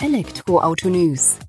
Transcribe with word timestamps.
Elektroauto 0.00 0.88
News. 0.88 1.40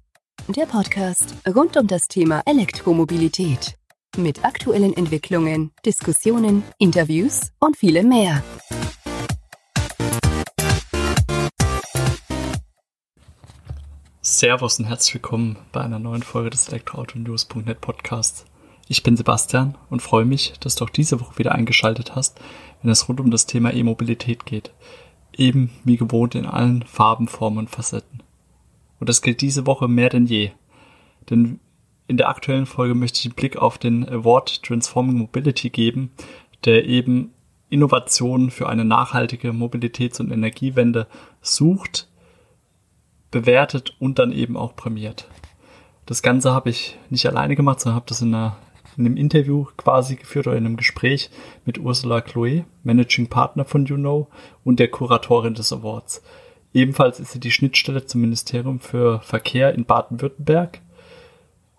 Der 0.47 0.65
Podcast 0.65 1.35
rund 1.55 1.77
um 1.77 1.85
das 1.85 2.07
Thema 2.07 2.41
Elektromobilität. 2.47 3.77
Mit 4.17 4.43
aktuellen 4.43 4.97
Entwicklungen, 4.97 5.71
Diskussionen, 5.85 6.63
Interviews 6.79 7.51
und 7.59 7.77
vielem 7.77 8.09
mehr. 8.09 8.43
Servus 14.23 14.79
und 14.79 14.85
herzlich 14.85 15.13
willkommen 15.13 15.57
bei 15.71 15.81
einer 15.81 15.99
neuen 15.99 16.23
Folge 16.23 16.49
des 16.49 16.69
Elektroautonews.net 16.69 17.79
Podcasts. 17.81 18.45
Ich 18.87 19.03
bin 19.03 19.15
Sebastian 19.15 19.77
und 19.91 20.01
freue 20.01 20.25
mich, 20.25 20.53
dass 20.59 20.73
du 20.73 20.85
auch 20.85 20.89
diese 20.89 21.21
Woche 21.21 21.37
wieder 21.37 21.51
eingeschaltet 21.51 22.15
hast, 22.15 22.39
wenn 22.81 22.89
es 22.89 23.07
rund 23.07 23.19
um 23.19 23.29
das 23.29 23.45
Thema 23.45 23.71
E-Mobilität 23.71 24.47
geht. 24.47 24.71
Eben 25.37 25.69
wie 25.83 25.97
gewohnt 25.97 26.33
in 26.33 26.47
allen 26.47 26.81
Farben, 26.81 27.27
Formen 27.27 27.59
und 27.59 27.69
Facetten. 27.69 28.23
Und 28.99 29.09
das 29.09 29.21
gilt 29.21 29.41
diese 29.41 29.65
Woche 29.65 29.87
mehr 29.87 30.09
denn 30.09 30.25
je. 30.25 30.51
Denn 31.29 31.59
in 32.07 32.17
der 32.17 32.29
aktuellen 32.29 32.65
Folge 32.65 32.95
möchte 32.95 33.19
ich 33.19 33.25
einen 33.25 33.35
Blick 33.35 33.57
auf 33.57 33.77
den 33.77 34.07
Award 34.07 34.63
Transforming 34.63 35.17
Mobility 35.17 35.69
geben, 35.69 36.11
der 36.65 36.85
eben 36.85 37.31
Innovationen 37.69 38.49
für 38.49 38.67
eine 38.67 38.83
nachhaltige 38.83 39.49
Mobilitäts- 39.49 40.19
und 40.19 40.31
Energiewende 40.31 41.07
sucht, 41.41 42.07
bewertet 43.31 43.95
und 43.99 44.17
dann 44.17 44.31
eben 44.31 44.57
auch 44.57 44.75
prämiert. 44.75 45.29
Das 46.07 46.23
Ganze 46.23 46.51
habe 46.51 46.71
ich 46.71 46.97
nicht 47.11 47.27
alleine 47.27 47.55
gemacht, 47.55 47.79
sondern 47.79 47.97
habe 47.97 48.07
das 48.09 48.21
in, 48.21 48.33
einer, 48.33 48.57
in 48.97 49.05
einem 49.05 49.15
Interview 49.15 49.67
quasi 49.77 50.15
geführt 50.15 50.47
oder 50.47 50.57
in 50.57 50.65
einem 50.65 50.77
Gespräch 50.77 51.29
mit 51.65 51.77
Ursula 51.77 52.21
Chloe, 52.21 52.65
Managing 52.81 53.27
Partner 53.27 53.65
von 53.65 53.85
YouKnow 53.85 54.27
und 54.63 54.79
der 54.79 54.87
Kuratorin 54.87 55.53
des 55.53 55.71
Awards. 55.71 56.23
Ebenfalls 56.73 57.19
ist 57.19 57.31
sie 57.31 57.39
die 57.39 57.51
Schnittstelle 57.51 58.05
zum 58.05 58.21
Ministerium 58.21 58.79
für 58.79 59.21
Verkehr 59.21 59.73
in 59.73 59.85
Baden-Württemberg 59.85 60.81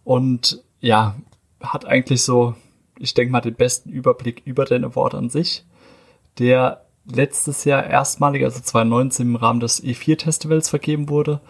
und 0.04 0.62
ja, 0.80 1.16
hat 1.60 1.84
eigentlich 1.84 2.22
so, 2.22 2.54
ich 2.98 3.14
denke 3.14 3.32
mal, 3.32 3.40
den 3.40 3.54
besten 3.54 3.90
Überblick 3.90 4.42
über 4.44 4.64
den 4.64 4.84
Award 4.84 5.14
an 5.14 5.30
sich, 5.30 5.64
der 6.38 6.84
letztes 7.04 7.64
Jahr 7.64 7.84
erstmalig, 7.84 8.44
also 8.44 8.60
2019 8.60 9.28
im 9.28 9.36
Rahmen 9.36 9.60
des 9.60 9.82
E4-Festivals 9.82 10.68
vergeben 10.68 11.08
wurde. 11.08 11.40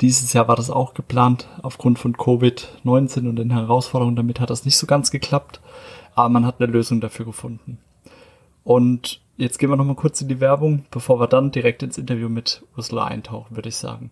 Dieses 0.00 0.32
Jahr 0.32 0.48
war 0.48 0.56
das 0.56 0.70
auch 0.70 0.94
geplant. 0.94 1.48
Aufgrund 1.62 1.98
von 1.98 2.14
Covid-19 2.14 3.28
und 3.28 3.36
den 3.36 3.50
Herausforderungen 3.50 4.16
damit 4.16 4.38
hat 4.40 4.50
das 4.50 4.64
nicht 4.64 4.76
so 4.76 4.86
ganz 4.86 5.10
geklappt. 5.10 5.60
Aber 6.14 6.28
man 6.28 6.46
hat 6.46 6.60
eine 6.60 6.70
Lösung 6.70 7.00
dafür 7.00 7.26
gefunden. 7.26 7.78
Und 8.64 9.20
jetzt 9.38 9.58
gehen 9.58 9.70
wir 9.70 9.76
nochmal 9.76 9.96
kurz 9.96 10.20
in 10.20 10.28
die 10.28 10.40
Werbung, 10.40 10.84
bevor 10.90 11.18
wir 11.20 11.26
dann 11.26 11.50
direkt 11.50 11.82
ins 11.82 11.96
Interview 11.96 12.28
mit 12.28 12.64
Ursula 12.76 13.04
eintauchen, 13.06 13.56
würde 13.56 13.70
ich 13.70 13.76
sagen. 13.76 14.10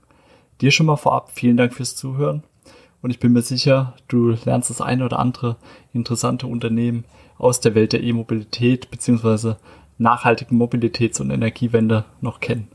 Dir 0.60 0.70
schon 0.70 0.86
mal 0.86 0.96
vorab 0.96 1.32
vielen 1.32 1.58
Dank 1.58 1.74
fürs 1.74 1.96
Zuhören. 1.96 2.42
Und 3.02 3.10
ich 3.10 3.20
bin 3.20 3.32
mir 3.32 3.42
sicher, 3.42 3.94
du 4.08 4.30
lernst 4.44 4.70
das 4.70 4.80
eine 4.80 5.04
oder 5.04 5.18
andere 5.18 5.56
interessante 5.92 6.46
Unternehmen 6.46 7.04
aus 7.36 7.60
der 7.60 7.74
Welt 7.74 7.92
der 7.92 8.02
E-Mobilität 8.02 8.90
bzw. 8.90 9.56
nachhaltigen 9.98 10.56
Mobilitäts- 10.56 11.20
und 11.20 11.30
Energiewende 11.30 12.06
noch 12.20 12.40
kennen. 12.40 12.68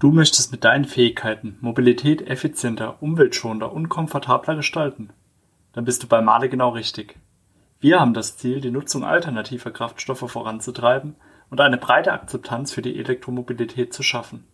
Du 0.00 0.10
möchtest 0.10 0.50
mit 0.50 0.64
deinen 0.64 0.86
Fähigkeiten 0.86 1.58
Mobilität 1.60 2.26
effizienter, 2.26 3.00
umweltschonender 3.02 3.72
und 3.72 3.88
komfortabler 3.88 4.56
gestalten? 4.56 5.10
Dann 5.74 5.84
bist 5.84 6.02
du 6.02 6.08
bei 6.08 6.20
Male 6.20 6.48
genau 6.48 6.70
richtig. 6.70 7.16
Wir 7.82 7.98
haben 7.98 8.14
das 8.14 8.36
Ziel, 8.36 8.60
die 8.60 8.70
Nutzung 8.70 9.04
alternativer 9.04 9.72
Kraftstoffe 9.72 10.30
voranzutreiben 10.30 11.16
und 11.50 11.60
eine 11.60 11.78
breite 11.78 12.12
Akzeptanz 12.12 12.70
für 12.70 12.80
die 12.80 12.96
Elektromobilität 12.96 13.92
zu 13.92 14.04
schaffen. 14.04 14.44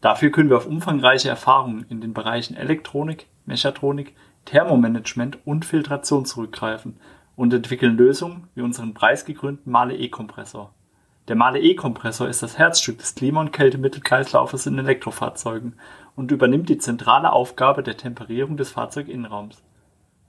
Dafür 0.00 0.30
können 0.30 0.48
wir 0.48 0.58
auf 0.58 0.68
umfangreiche 0.68 1.28
Erfahrungen 1.28 1.86
in 1.88 2.00
den 2.00 2.14
Bereichen 2.14 2.56
Elektronik, 2.56 3.26
Mechatronik, 3.46 4.14
Thermomanagement 4.44 5.44
und 5.44 5.64
Filtration 5.64 6.24
zurückgreifen 6.24 7.00
und 7.34 7.52
entwickeln 7.52 7.96
Lösungen 7.96 8.46
wie 8.54 8.62
unseren 8.62 8.94
preisgekrönten 8.94 9.72
Male 9.72 9.96
E-Kompressor. 9.96 10.72
Der 11.26 11.34
Male 11.34 11.58
E-Kompressor 11.58 12.28
ist 12.28 12.44
das 12.44 12.58
Herzstück 12.58 12.98
des 12.98 13.16
Klima- 13.16 13.40
und 13.40 13.52
Kältemittelkreislaufes 13.52 14.66
in 14.66 14.78
Elektrofahrzeugen 14.78 15.74
und 16.14 16.30
übernimmt 16.30 16.68
die 16.68 16.78
zentrale 16.78 17.32
Aufgabe 17.32 17.82
der 17.82 17.96
Temperierung 17.96 18.56
des 18.56 18.70
Fahrzeuginnenraums. 18.70 19.64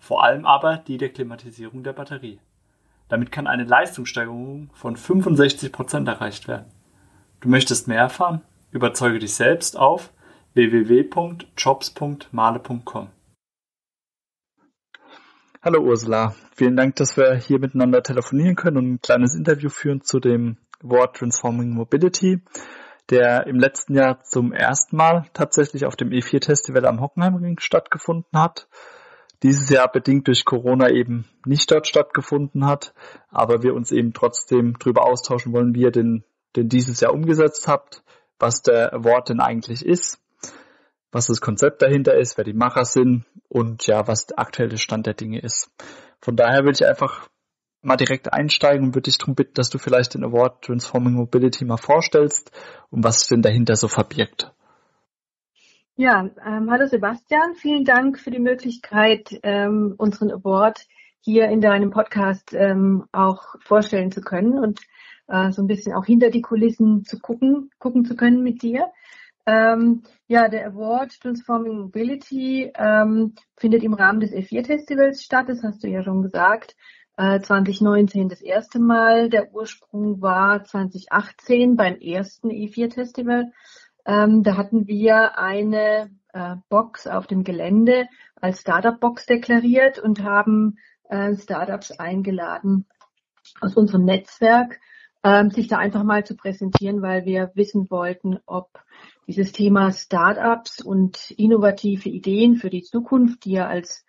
Vor 0.09 0.23
allem 0.23 0.45
aber 0.47 0.77
die 0.77 0.97
der 0.97 1.09
Klimatisierung 1.09 1.83
der 1.83 1.93
Batterie. 1.93 2.39
Damit 3.09 3.31
kann 3.31 3.45
eine 3.45 3.65
Leistungssteigerung 3.65 4.71
von 4.73 4.95
65 4.95 5.71
Prozent 5.71 6.07
erreicht 6.07 6.47
werden. 6.47 6.65
Du 7.41 7.49
möchtest 7.49 7.87
mehr 7.87 7.99
erfahren? 7.99 8.41
Überzeuge 8.71 9.19
dich 9.19 9.35
selbst 9.35 9.77
auf 9.77 10.11
www.jobs.male.com. 10.55 13.09
Hallo 15.61 15.79
Ursula, 15.79 16.33
vielen 16.55 16.75
Dank, 16.75 16.95
dass 16.95 17.15
wir 17.15 17.35
hier 17.35 17.59
miteinander 17.59 18.01
telefonieren 18.01 18.55
können 18.55 18.77
und 18.77 18.93
ein 18.93 19.01
kleines 19.01 19.35
Interview 19.35 19.69
führen 19.69 20.01
zu 20.01 20.19
dem 20.19 20.57
Wort 20.81 21.17
Transforming 21.17 21.69
Mobility, 21.69 22.41
der 23.11 23.45
im 23.45 23.59
letzten 23.59 23.93
Jahr 23.93 24.23
zum 24.23 24.53
ersten 24.53 24.95
Mal 24.95 25.27
tatsächlich 25.35 25.85
auf 25.85 25.95
dem 25.95 26.09
E4 26.09 26.43
Festival 26.43 26.87
am 26.87 26.99
Hockenheimring 26.99 27.59
stattgefunden 27.59 28.39
hat. 28.39 28.67
Dieses 29.43 29.69
Jahr 29.69 29.89
bedingt 29.89 30.27
durch 30.27 30.43
Corona 30.43 30.89
eben 30.89 31.25
nicht 31.45 31.71
dort 31.71 31.87
stattgefunden 31.87 32.65
hat, 32.65 32.93
aber 33.29 33.63
wir 33.63 33.73
uns 33.73 33.91
eben 33.91 34.13
trotzdem 34.13 34.75
darüber 34.79 35.05
austauschen 35.05 35.53
wollen, 35.53 35.73
wie 35.73 35.83
ihr 35.83 35.91
den, 35.91 36.25
den 36.55 36.67
dieses 36.67 36.99
Jahr 36.99 37.13
umgesetzt 37.13 37.67
habt, 37.67 38.03
was 38.37 38.61
der 38.61 38.93
Award 38.93 39.29
denn 39.29 39.39
eigentlich 39.39 39.85
ist, 39.85 40.19
was 41.11 41.27
das 41.27 41.39
Konzept 41.39 41.81
dahinter 41.81 42.15
ist, 42.15 42.37
wer 42.37 42.43
die 42.43 42.53
Macher 42.53 42.83
sind 42.83 43.25
und 43.47 43.87
ja, 43.87 44.07
was 44.07 44.27
der 44.27 44.39
aktuelle 44.39 44.77
Stand 44.77 45.05
der 45.05 45.13
Dinge 45.13 45.39
ist. 45.39 45.71
Von 46.19 46.35
daher 46.35 46.65
will 46.65 46.73
ich 46.73 46.85
einfach 46.85 47.29
mal 47.81 47.95
direkt 47.95 48.33
einsteigen 48.33 48.87
und 48.87 48.95
würde 48.95 49.09
dich 49.09 49.17
darum 49.17 49.35
bitten, 49.35 49.53
dass 49.53 49.69
du 49.69 49.77
vielleicht 49.77 50.13
den 50.13 50.25
Award 50.25 50.63
Transforming 50.63 51.13
Mobility 51.13 51.63
mal 51.63 51.77
vorstellst 51.77 52.51
und 52.89 53.03
was 53.05 53.27
denn 53.27 53.41
dahinter 53.41 53.77
so 53.77 53.87
verbirgt. 53.87 54.53
Ja, 56.01 56.29
ähm, 56.45 56.71
hallo 56.71 56.87
Sebastian, 56.87 57.55
vielen 57.55 57.83
Dank 57.83 58.17
für 58.19 58.31
die 58.31 58.39
Möglichkeit, 58.39 59.37
ähm, 59.43 59.95
unseren 59.97 60.31
Award 60.31 60.87
hier 61.19 61.49
in 61.49 61.59
deinem 61.59 61.89
Podcast 61.89 62.53
ähm, 62.53 63.03
auch 63.11 63.55
vorstellen 63.59 64.09
zu 64.09 64.21
können 64.21 64.57
und 64.57 64.79
äh, 65.27 65.51
so 65.51 65.61
ein 65.61 65.67
bisschen 65.67 65.93
auch 65.93 66.05
hinter 66.05 66.29
die 66.29 66.41
Kulissen 66.41 67.03
zu 67.03 67.19
gucken, 67.19 67.69
gucken 67.79 68.05
zu 68.05 68.15
können 68.15 68.43
mit 68.43 68.61
dir. 68.61 68.89
Ähm, 69.45 70.03
ja, 70.29 70.47
der 70.47 70.67
Award 70.67 71.19
Transforming 71.19 71.77
Mobility 71.77 72.71
ähm, 72.77 73.35
findet 73.57 73.83
im 73.83 73.93
Rahmen 73.93 74.21
des 74.21 74.31
E4-Festivals 74.31 75.21
statt, 75.21 75.49
das 75.49 75.63
hast 75.63 75.83
du 75.83 75.89
ja 75.89 76.01
schon 76.01 76.21
gesagt. 76.21 76.77
Äh, 77.17 77.41
2019 77.41 78.29
das 78.29 78.39
erste 78.39 78.79
Mal. 78.79 79.29
Der 79.29 79.53
Ursprung 79.53 80.21
war 80.21 80.63
2018 80.63 81.75
beim 81.75 81.97
ersten 81.97 82.51
E4-Festival. 82.51 83.51
Ähm, 84.09 84.41
da 84.41 84.57
hatten 84.57 84.87
wir 84.87 85.37
eine 85.37 86.09
äh, 86.33 86.55
Box 86.67 87.05
auf 87.05 87.27
dem 87.27 87.43
Gelände 87.43 88.07
als 88.41 88.61
Startup-Box 88.61 89.27
deklariert 89.27 89.99
und 89.99 90.23
haben 90.23 90.79
äh, 91.09 91.35
Startups 91.35 91.91
eingeladen 91.91 92.87
aus 93.61 93.75
unserem 93.75 94.05
Netzwerk, 94.05 94.79
ähm, 95.23 95.51
sich 95.51 95.67
da 95.67 95.77
einfach 95.77 96.01
mal 96.03 96.25
zu 96.25 96.35
präsentieren, 96.35 97.03
weil 97.03 97.25
wir 97.25 97.51
wissen 97.53 97.91
wollten, 97.91 98.39
ob 98.47 98.69
dieses 99.27 99.51
Thema 99.51 99.91
Startups 99.91 100.81
und 100.81 101.29
innovative 101.29 102.09
Ideen 102.09 102.55
für 102.55 102.71
die 102.71 102.81
Zukunft, 102.81 103.45
die 103.45 103.51
ja 103.51 103.67
als 103.67 104.07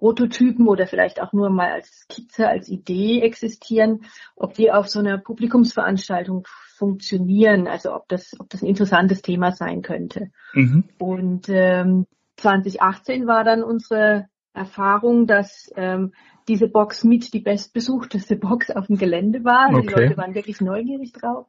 Prototypen 0.00 0.66
oder 0.66 0.88
vielleicht 0.88 1.22
auch 1.22 1.32
nur 1.32 1.50
mal 1.50 1.70
als 1.70 2.00
Skizze, 2.00 2.48
als 2.48 2.68
Idee 2.68 3.20
existieren, 3.20 4.06
ob 4.34 4.54
die 4.54 4.72
auf 4.72 4.88
so 4.88 4.98
einer 4.98 5.18
Publikumsveranstaltung 5.18 6.48
funktionieren, 6.76 7.66
also 7.66 7.94
ob 7.94 8.08
das, 8.08 8.38
ob 8.38 8.50
das 8.50 8.62
ein 8.62 8.68
interessantes 8.68 9.22
Thema 9.22 9.52
sein 9.52 9.82
könnte. 9.82 10.30
Mhm. 10.52 10.84
Und 10.98 11.48
ähm, 11.48 12.06
2018 12.36 13.26
war 13.26 13.44
dann 13.44 13.62
unsere 13.62 14.28
Erfahrung, 14.52 15.26
dass 15.26 15.70
ähm, 15.76 16.12
diese 16.48 16.68
Box 16.68 17.04
mit 17.04 17.32
die 17.32 17.40
bestbesuchteste 17.40 18.36
Box 18.36 18.70
auf 18.70 18.86
dem 18.86 18.96
Gelände 18.96 19.44
war. 19.44 19.70
Okay. 19.70 19.80
Die 19.86 19.92
Leute 19.92 20.16
waren 20.16 20.34
wirklich 20.34 20.60
neugierig 20.60 21.12
drauf. 21.12 21.46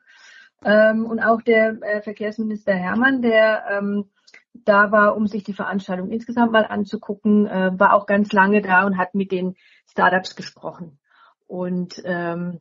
Ähm, 0.64 1.06
und 1.06 1.20
auch 1.20 1.42
der 1.42 1.78
äh, 1.82 2.02
Verkehrsminister 2.02 2.74
Hermann, 2.74 3.22
der 3.22 3.66
ähm, 3.70 4.06
da 4.66 4.92
war, 4.92 5.16
um 5.16 5.28
sich 5.28 5.44
die 5.44 5.54
Veranstaltung 5.54 6.10
insgesamt 6.10 6.52
mal 6.52 6.66
anzugucken, 6.66 7.46
äh, 7.46 7.72
war 7.78 7.94
auch 7.94 8.08
ganz 8.08 8.32
lange 8.32 8.62
da 8.62 8.86
und 8.86 8.98
hat 8.98 9.14
mit 9.14 9.32
den 9.32 9.56
Startups 9.90 10.36
gesprochen. 10.36 11.00
Und 11.46 12.02
ähm, 12.06 12.60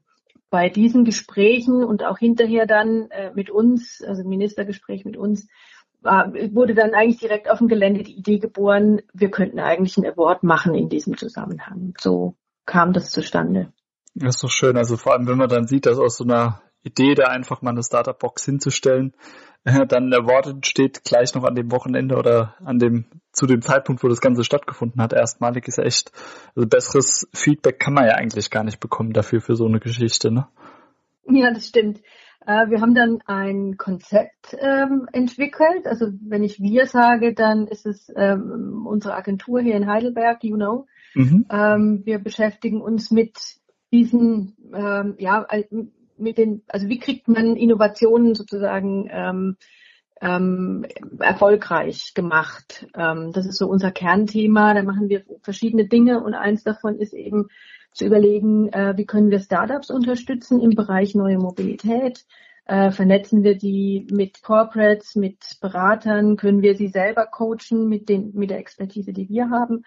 bei 0.57 0.71
diesen 0.71 1.05
Gesprächen 1.05 1.85
und 1.85 2.03
auch 2.03 2.17
hinterher 2.17 2.67
dann 2.67 3.11
äh, 3.11 3.31
mit 3.35 3.51
uns, 3.51 4.03
also 4.03 4.27
Ministergespräch 4.27 5.05
mit 5.05 5.19
uns, 5.19 5.49
war, 6.01 6.33
wurde 6.33 6.75
dann 6.75 6.95
eigentlich 6.95 7.21
direkt 7.21 7.51
auf 7.51 7.59
dem 7.59 7.69
Gelände 7.69 8.03
die 8.03 8.17
Idee 8.17 8.39
geboren, 8.39 9.03
wir 9.13 9.31
könnten 9.31 9.59
eigentlich 9.59 9.99
ein 9.99 10.07
Award 10.07 10.45
machen 10.45 10.75
in 10.75 10.89
diesem 10.89 11.15
Zusammenhang. 11.19 11.93
So 12.01 12.37
kam 12.65 12.95
das 12.95 13.11
zustande. 13.11 13.71
Das 14.15 14.37
ist 14.37 14.45
doch 14.45 14.51
schön. 14.51 14.79
Also 14.79 14.97
vor 14.97 15.13
allem, 15.13 15.27
wenn 15.27 15.37
man 15.37 15.51
dann 15.51 15.67
sieht, 15.67 15.85
dass 15.85 15.99
aus 15.99 16.17
so 16.17 16.25
einer 16.25 16.63
Idee, 16.87 17.15
da 17.15 17.25
einfach 17.25 17.63
mal 17.63 17.71
eine 17.71 17.83
Startup-Box 17.83 18.45
hinzustellen, 18.45 19.13
äh, 19.65 19.85
dann 19.87 20.11
der 20.11 20.21
Award 20.21 20.47
entsteht 20.47 21.03
gleich 21.05 21.35
noch 21.35 21.45
an 21.45 21.57
dem 21.57 21.73
Wochenende 21.73 22.17
oder 22.17 22.55
an 22.65 22.79
dem, 22.79 23.07
zu 23.33 23.47
dem 23.47 23.63
Zeitpunkt, 23.63 24.03
wo 24.05 24.09
das 24.09 24.21
Ganze 24.21 24.45
stattgefunden 24.45 25.03
hat. 25.03 25.13
Erstmalig 25.13 25.67
ist 25.67 25.79
ja 25.79 25.85
echt, 25.85 26.13
also 26.55 26.69
besseres 26.69 27.29
Feedback 27.35 27.81
kann 27.81 27.93
man 27.93 28.07
ja 28.07 28.13
eigentlich 28.13 28.51
gar 28.51 28.63
nicht 28.63 28.79
bekommen 28.79 29.13
dafür 29.13 29.41
für 29.41 29.57
so 29.57 29.67
eine 29.67 29.81
Geschichte, 29.81 30.31
ne? 30.31 30.47
Ja, 31.29 31.53
das 31.53 31.67
stimmt. 31.67 32.01
Äh, 32.47 32.71
wir 32.71 32.81
haben 32.81 32.95
dann 32.95 33.19
ein 33.27 33.77
Konzept 33.77 34.57
ähm, 34.61 35.09
entwickelt. 35.13 35.87
Also 35.87 36.07
wenn 36.21 36.45
ich 36.45 36.61
wir 36.61 36.87
sage, 36.87 37.35
dann 37.35 37.67
ist 37.67 37.87
es 37.87 38.09
ähm, 38.15 38.87
unsere 38.87 39.17
Agentur 39.17 39.61
hier 39.61 39.75
in 39.75 39.89
Heidelberg, 39.89 40.45
you 40.45 40.55
know. 40.55 40.87
Mhm. 41.15 41.47
Ähm, 41.51 42.03
wir 42.05 42.21
beschäftigen 42.21 42.81
uns 42.81 43.11
mit 43.11 43.37
diesen, 43.93 44.57
ja, 45.19 45.47
mit 46.19 46.39
den, 46.39 46.63
also 46.69 46.89
wie 46.89 46.99
kriegt 46.99 47.29
man 47.29 47.57
Innovationen 47.57 48.35
sozusagen 48.35 49.09
ähm, 49.11 49.57
ähm, 50.21 50.87
erfolgreich 51.19 52.13
gemacht. 52.15 52.87
Ähm, 52.95 53.33
das 53.33 53.47
ist 53.47 53.59
so 53.59 53.69
unser 53.69 53.91
Kernthema. 53.91 54.75
Da 54.75 54.83
machen 54.83 55.09
wir 55.09 55.25
verschiedene 55.43 55.87
Dinge 55.87 56.23
und 56.23 56.35
eins 56.35 56.65
davon 56.65 56.99
ist 56.99 57.13
eben 57.13 57.49
zu 57.93 58.07
überlegen, 58.07 58.69
äh, 58.73 58.95
wie 58.97 59.07
können 59.07 59.31
wir 59.31 59.41
Startups 59.41 59.91
unterstützen 59.91 60.61
im 60.61 60.71
Bereich 60.71 61.15
neue 61.15 61.39
Mobilität. 61.39 62.25
Äh, 62.67 62.91
vernetzen 62.91 63.45
wir 63.45 63.57
die 63.57 64.07
mit 64.11 64.43
Corporates, 64.43 65.15
mit 65.15 65.59
Beratern, 65.61 66.37
können 66.37 66.63
wir 66.63 66.75
sie 66.75 66.89
selber 66.89 67.27
coachen 67.27 67.89
mit, 67.89 68.09
den, 68.09 68.33
mit 68.35 68.51
der 68.51 68.59
Expertise, 68.59 69.13
die 69.13 69.29
wir 69.29 69.51
haben 69.51 69.85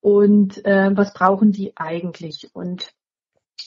und 0.00 0.64
äh, 0.64 0.90
was 0.96 1.12
brauchen 1.12 1.52
die 1.52 1.76
eigentlich. 1.76 2.50
Und 2.54 2.92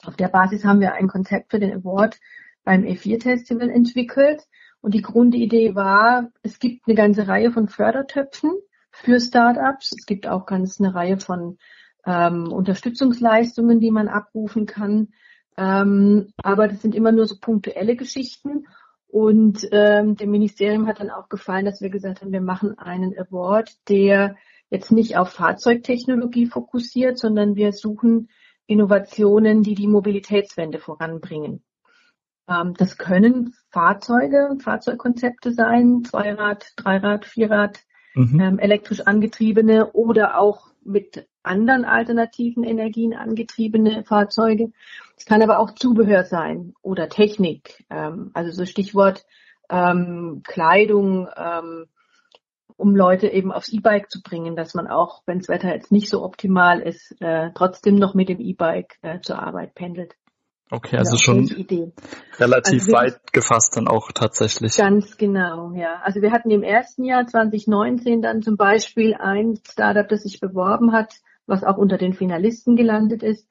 auf 0.06 0.16
der 0.16 0.28
Basis 0.28 0.64
haben 0.64 0.80
wir 0.80 0.94
ein 0.94 1.08
Konzept 1.08 1.52
für 1.52 1.60
den 1.60 1.74
Award 1.74 2.20
beim 2.64 2.84
E4-Festival 2.84 3.70
entwickelt. 3.70 4.44
Und 4.82 4.94
die 4.94 5.02
Grundidee 5.02 5.76
war, 5.76 6.30
es 6.44 6.60
gibt 6.60 6.88
eine 6.88 6.96
ganze 6.96 7.28
Reihe 7.28 7.52
von 7.52 7.68
Fördertöpfen 7.68 8.52
für 8.92 9.20
Startups. 9.20 9.94
Es 9.98 10.06
gibt 10.06 10.28
auch 10.28 10.46
ganz 10.46 10.80
eine 10.80 10.94
Reihe 10.94 11.18
von 11.18 11.58
ähm, 12.06 12.52
Unterstützungsleistungen, 12.52 13.80
die 13.80 13.92
man 13.92 14.08
abrufen 14.08 14.66
kann. 14.66 15.10
Ähm, 15.58 16.34
aber 16.38 16.68
das 16.68 16.82
sind 16.82 16.96
immer 16.96 17.12
nur 17.12 17.26
so 17.26 17.36
punktuelle 17.40 17.96
Geschichten. 17.96 18.66
Und 19.08 19.68
ähm, 19.72 20.16
dem 20.16 20.32
Ministerium 20.32 20.88
hat 20.88 21.00
dann 21.00 21.10
auch 21.10 21.30
gefallen, 21.30 21.66
dass 21.66 21.82
wir 21.82 21.90
gesagt 21.90 22.22
haben, 22.22 22.32
wir 22.32 22.42
machen 22.42 22.78
einen 22.78 23.18
Award, 23.18 23.72
der 23.90 24.36
jetzt 24.70 24.92
nicht 24.92 25.18
auf 25.18 25.30
Fahrzeugtechnologie 25.30 26.46
fokussiert, 26.46 27.18
sondern 27.18 27.56
wir 27.56 27.72
suchen 27.72 28.30
Innovationen, 28.68 29.64
die 29.64 29.76
die 29.76 29.88
Mobilitätswende 29.88 30.80
voranbringen. 30.80 31.64
Ähm, 32.48 32.74
das 32.78 32.98
können 32.98 33.56
Fahrzeuge, 33.72 34.58
Fahrzeugkonzepte 34.62 35.52
sein, 35.52 36.04
Zweirad, 36.04 36.74
Dreirad, 36.76 37.26
Vierrad, 37.26 37.80
mhm. 38.14 38.40
ähm, 38.40 38.60
elektrisch 38.60 39.02
angetriebene 39.02 39.92
oder 39.92 40.38
auch 40.40 40.68
mit 40.84 41.28
anderen 41.44 41.86
alternativen 41.86 42.64
Energien 42.64 43.14
angetriebene 43.14 44.04
Fahrzeuge. 44.04 44.72
Es 45.18 45.26
kann 45.26 45.42
aber 45.42 45.60
auch 45.60 45.72
Zubehör 45.72 46.24
sein 46.24 46.74
oder 46.82 47.10
Technik, 47.10 47.86
ähm, 47.90 48.32
also 48.34 48.52
so 48.52 48.66
Stichwort 48.66 49.26
ähm, 49.70 50.42
Kleidung, 50.46 51.28
ähm, 51.36 51.86
um 52.78 52.96
Leute 52.96 53.28
eben 53.28 53.52
aufs 53.52 53.70
E-Bike 53.70 54.10
zu 54.10 54.22
bringen, 54.22 54.56
dass 54.56 54.74
man 54.74 54.88
auch, 54.88 55.24
wenn 55.26 55.40
das 55.40 55.50
Wetter 55.50 55.74
jetzt 55.74 55.92
nicht 55.92 56.10
so 56.10 56.24
optimal 56.24 56.80
ist, 56.80 57.16
äh, 57.20 57.50
trotzdem 57.54 57.96
noch 57.96 58.14
mit 58.14 58.30
dem 58.30 58.40
E-Bike 58.40 58.98
äh, 59.02 59.20
zur 59.20 59.40
Arbeit 59.40 59.74
pendelt. 59.74 60.16
Okay, 60.70 60.98
also 60.98 61.16
ja, 61.16 61.22
schon 61.22 61.66
relativ 62.40 62.82
also 62.82 62.92
weit 62.92 63.34
gefasst 63.34 63.78
dann 63.78 63.88
auch 63.88 64.12
tatsächlich. 64.12 64.76
Ganz 64.76 65.18
genau, 65.18 65.72
ja. 65.72 66.02
Also 66.04 66.22
wir 66.22 66.32
hatten 66.32 66.52
im 66.52 66.62
ersten 66.62 67.06
Jahr 67.06 67.26
2019 67.26 68.22
dann 68.22 68.42
zum 68.42 68.58
Beispiel 68.58 69.16
ein 69.16 69.60
Startup, 69.66 70.08
das 70.08 70.24
sich 70.24 70.42
beworben 70.42 70.92
hat, 70.92 71.16
was 71.46 71.64
auch 71.64 71.78
unter 71.78 71.98
den 71.98 72.14
Finalisten 72.14 72.76
gelandet 72.76 73.24
ist. 73.24 73.48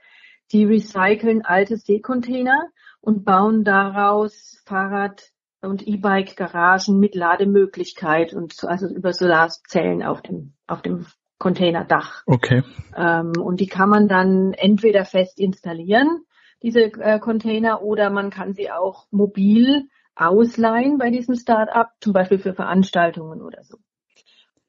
Die 0.53 0.65
recyceln 0.65 1.43
alte 1.43 1.79
Seekontainer 1.79 2.69
und 3.01 3.25
bauen 3.25 3.65
daraus 3.65 4.63
Fahrrad- 4.67 5.33
und 5.67 5.87
E-Bike-Garagen 5.87 6.99
mit 6.99 7.15
Lademöglichkeit 7.15 8.33
und 8.33 8.65
also 8.65 8.89
über 8.89 9.13
Solarzellen 9.13 10.03
auf 10.03 10.23
dem, 10.23 10.55
auf 10.67 10.83
dem 10.83 11.07
Containerdach. 11.39 12.23
Okay. 12.27 12.63
Ähm, 12.97 13.33
und 13.41 13.61
die 13.61 13.67
kann 13.67 13.89
man 13.89 14.09
dann 14.09 14.53
entweder 14.53 15.05
fest 15.05 15.39
installieren, 15.39 16.23
diese 16.63 16.81
äh, 16.81 17.19
Container, 17.19 17.83
oder 17.83 18.11
man 18.11 18.31
kann 18.31 18.55
sie 18.55 18.71
auch 18.71 19.07
mobil 19.11 19.89
ausleihen 20.15 20.97
bei 20.97 21.11
diesem 21.11 21.35
Start-up, 21.35 21.91
zum 22.01 22.13
Beispiel 22.13 22.39
für 22.39 22.55
Veranstaltungen 22.55 23.43
oder 23.43 23.63
so. 23.63 23.77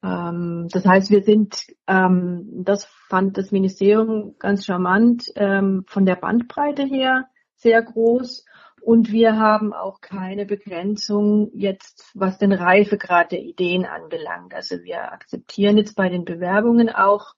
Ähm, 0.02 0.68
das 0.70 0.84
heißt, 0.84 1.10
wir 1.10 1.22
sind, 1.22 1.66
ähm, 1.86 2.62
das 2.64 2.84
fand 3.08 3.38
das 3.38 3.50
Ministerium 3.50 4.36
ganz 4.38 4.66
charmant, 4.66 5.24
ähm, 5.36 5.84
von 5.86 6.04
der 6.04 6.16
Bandbreite 6.16 6.84
her 6.84 7.28
sehr 7.56 7.82
groß. 7.82 8.44
Und 8.88 9.12
wir 9.12 9.36
haben 9.36 9.74
auch 9.74 10.00
keine 10.00 10.46
Begrenzung 10.46 11.50
jetzt, 11.52 12.10
was 12.14 12.38
den 12.38 12.54
Reifegrad 12.54 13.32
der 13.32 13.42
Ideen 13.42 13.84
anbelangt. 13.84 14.54
Also 14.54 14.76
wir 14.82 15.12
akzeptieren 15.12 15.76
jetzt 15.76 15.94
bei 15.94 16.08
den 16.08 16.24
Bewerbungen 16.24 16.88
auch 16.88 17.34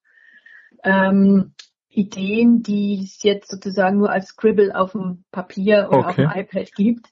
ähm, 0.85 1.55
Ideen, 1.89 2.63
die 2.63 3.01
es 3.03 3.25
jetzt 3.25 3.51
sozusagen 3.51 3.99
nur 3.99 4.13
als 4.13 4.29
Scribble 4.29 4.77
auf 4.77 4.93
dem 4.93 5.25
Papier 5.33 5.89
oder 5.91 5.99
okay. 5.99 6.09
auf 6.09 6.15
dem 6.35 6.41
iPad 6.41 6.73
gibt 6.73 7.09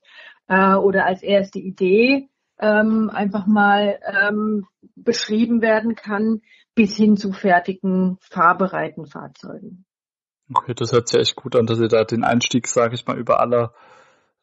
äh, 0.46 0.74
oder 0.74 1.04
als 1.04 1.24
erste 1.24 1.58
Idee 1.58 2.28
ähm, 2.60 3.10
einfach 3.12 3.48
mal 3.48 3.98
ähm, 4.06 4.66
beschrieben 4.94 5.62
werden 5.62 5.96
kann, 5.96 6.42
bis 6.76 6.96
hin 6.96 7.16
zu 7.16 7.32
fertigen 7.32 8.18
fahrbereiten 8.20 9.06
Fahrzeugen. 9.06 9.84
Okay, 10.54 10.74
das 10.74 10.92
hört 10.92 11.08
sich 11.08 11.18
echt 11.18 11.34
gut 11.34 11.56
an, 11.56 11.66
dass 11.66 11.80
ihr 11.80 11.88
da 11.88 12.04
den 12.04 12.22
Einstieg, 12.22 12.68
sage 12.68 12.94
ich 12.94 13.04
mal, 13.04 13.18
über 13.18 13.40
alle 13.40 13.72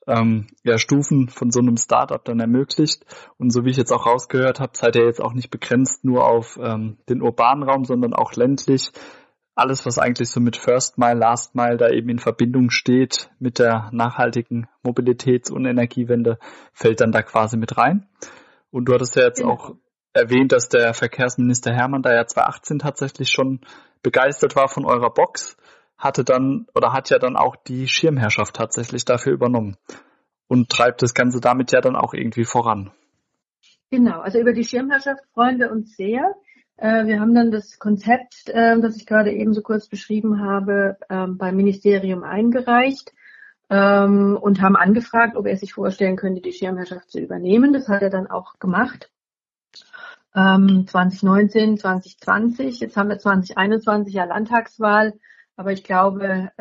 ähm, 0.07 0.47
ja, 0.63 0.77
Stufen 0.77 1.29
von 1.29 1.51
so 1.51 1.59
einem 1.59 1.77
Startup 1.77 2.23
dann 2.23 2.39
ermöglicht. 2.39 3.05
Und 3.37 3.51
so 3.51 3.65
wie 3.65 3.71
ich 3.71 3.77
jetzt 3.77 3.91
auch 3.91 4.05
rausgehört 4.05 4.59
habe, 4.59 4.71
seid 4.75 4.95
ihr 4.95 5.05
jetzt 5.05 5.21
auch 5.21 5.33
nicht 5.33 5.49
begrenzt 5.49 6.05
nur 6.05 6.25
auf 6.25 6.59
ähm, 6.61 6.97
den 7.09 7.21
urbanen 7.21 7.67
Raum, 7.67 7.85
sondern 7.85 8.13
auch 8.13 8.33
ländlich 8.33 8.91
alles, 9.55 9.85
was 9.85 9.97
eigentlich 9.97 10.29
so 10.29 10.41
mit 10.41 10.57
First 10.57 10.97
Mile, 10.97 11.15
Last 11.17 11.55
Mile 11.55 11.77
da 11.77 11.89
eben 11.89 12.09
in 12.09 12.19
Verbindung 12.19 12.69
steht 12.69 13.29
mit 13.39 13.57
der 13.57 13.89
nachhaltigen 13.93 14.67
Mobilitäts- 14.83 15.51
und 15.51 15.65
Energiewende, 15.65 16.37
fällt 16.73 16.99
dann 16.99 17.13
da 17.13 17.21
quasi 17.21 17.57
mit 17.57 17.77
rein. 17.77 18.07
Und 18.69 18.85
du 18.85 18.93
hattest 18.93 19.15
ja 19.15 19.23
jetzt 19.23 19.39
genau. 19.39 19.53
auch 19.53 19.75
erwähnt, 20.11 20.51
dass 20.51 20.67
der 20.67 20.93
Verkehrsminister 20.93 21.74
Hermann 21.74 22.01
da 22.01 22.13
ja 22.13 22.25
2018 22.25 22.79
tatsächlich 22.79 23.29
schon 23.29 23.62
begeistert 24.03 24.55
war 24.57 24.67
von 24.67 24.85
eurer 24.85 25.09
Box, 25.09 25.57
hatte 25.97 26.23
dann 26.23 26.67
oder 26.75 26.93
hat 26.93 27.09
ja 27.09 27.19
dann 27.19 27.35
auch 27.35 27.55
die 27.55 27.87
Schirmherrschaft 27.87 28.55
tatsächlich 28.55 29.05
dafür 29.05 29.33
übernommen 29.33 29.77
und 30.47 30.69
treibt 30.69 31.01
das 31.01 31.13
Ganze 31.13 31.39
damit 31.39 31.71
ja 31.71 31.81
dann 31.81 31.95
auch 31.95 32.13
irgendwie 32.13 32.45
voran. 32.45 32.91
Genau, 33.91 34.19
also 34.19 34.39
über 34.39 34.53
die 34.53 34.63
Schirmherrschaft 34.63 35.23
freuen 35.33 35.59
wir 35.59 35.71
uns 35.71 35.95
sehr. 35.95 36.35
Äh, 36.77 37.05
wir 37.05 37.19
haben 37.19 37.33
dann 37.33 37.51
das 37.51 37.79
Konzept, 37.79 38.49
äh, 38.49 38.79
das 38.79 38.97
ich 38.97 39.05
gerade 39.05 39.31
eben 39.31 39.53
so 39.53 39.61
kurz 39.61 39.87
beschrieben 39.87 40.41
habe, 40.41 40.97
ähm, 41.09 41.37
beim 41.37 41.55
Ministerium 41.55 42.23
eingereicht 42.23 43.13
ähm, 43.69 44.37
und 44.39 44.61
haben 44.61 44.75
angefragt, 44.75 45.37
ob 45.37 45.45
er 45.47 45.55
sich 45.55 45.73
vorstellen 45.73 46.17
könnte, 46.17 46.41
die 46.41 46.51
Schirmherrschaft 46.51 47.09
zu 47.09 47.19
übernehmen. 47.19 47.73
Das 47.73 47.87
hat 47.87 48.01
er 48.01 48.09
dann 48.09 48.27
auch 48.27 48.59
gemacht. 48.59 49.09
2019, 50.33 51.63
ähm, 51.63 51.77
2020, 51.77 52.81
jetzt 52.81 52.97
haben 52.97 53.07
wir 53.07 53.17
2021 53.17 54.13
ja 54.13 54.25
Landtagswahl, 54.25 55.13
aber 55.55 55.71
ich 55.71 55.83
glaube, 55.83 56.51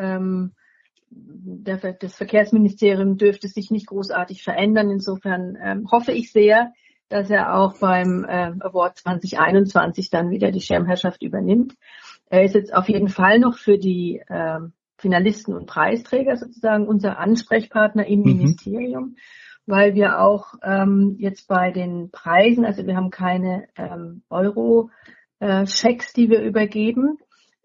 das 1.09 2.15
Verkehrsministerium 2.15 3.17
dürfte 3.17 3.47
sich 3.47 3.71
nicht 3.71 3.87
großartig 3.87 4.43
verändern. 4.43 4.89
Insofern 4.89 5.85
hoffe 5.91 6.11
ich 6.11 6.31
sehr, 6.31 6.71
dass 7.09 7.29
er 7.29 7.55
auch 7.55 7.77
beim 7.79 8.25
äh, 8.25 8.51
Award 8.59 8.97
2021 8.97 10.09
dann 10.09 10.31
wieder 10.31 10.51
die 10.51 10.61
Schirmherrschaft 10.61 11.21
übernimmt. 11.21 11.75
Er 12.29 12.43
ist 12.43 12.55
jetzt 12.55 12.73
auf 12.73 12.89
jeden 12.89 13.09
Fall 13.09 13.39
noch 13.39 13.57
für 13.57 13.77
die 13.77 14.21
äh, 14.27 14.59
Finalisten 14.97 15.53
und 15.53 15.67
Preisträger 15.67 16.35
sozusagen 16.35 16.87
unser 16.87 17.19
Ansprechpartner 17.19 18.07
im 18.07 18.19
mhm. 18.19 18.25
Ministerium, 18.25 19.15
weil 19.67 19.93
wir 19.93 20.19
auch 20.19 20.55
ähm, 20.63 21.15
jetzt 21.19 21.47
bei 21.47 21.71
den 21.71 22.09
Preisen, 22.11 22.65
also 22.65 22.85
wir 22.87 22.95
haben 22.95 23.11
keine 23.11 23.67
ähm, 23.77 24.23
Euro-Schecks, 24.29 26.09
äh, 26.09 26.13
die 26.15 26.29
wir 26.29 26.41
übergeben, 26.41 27.19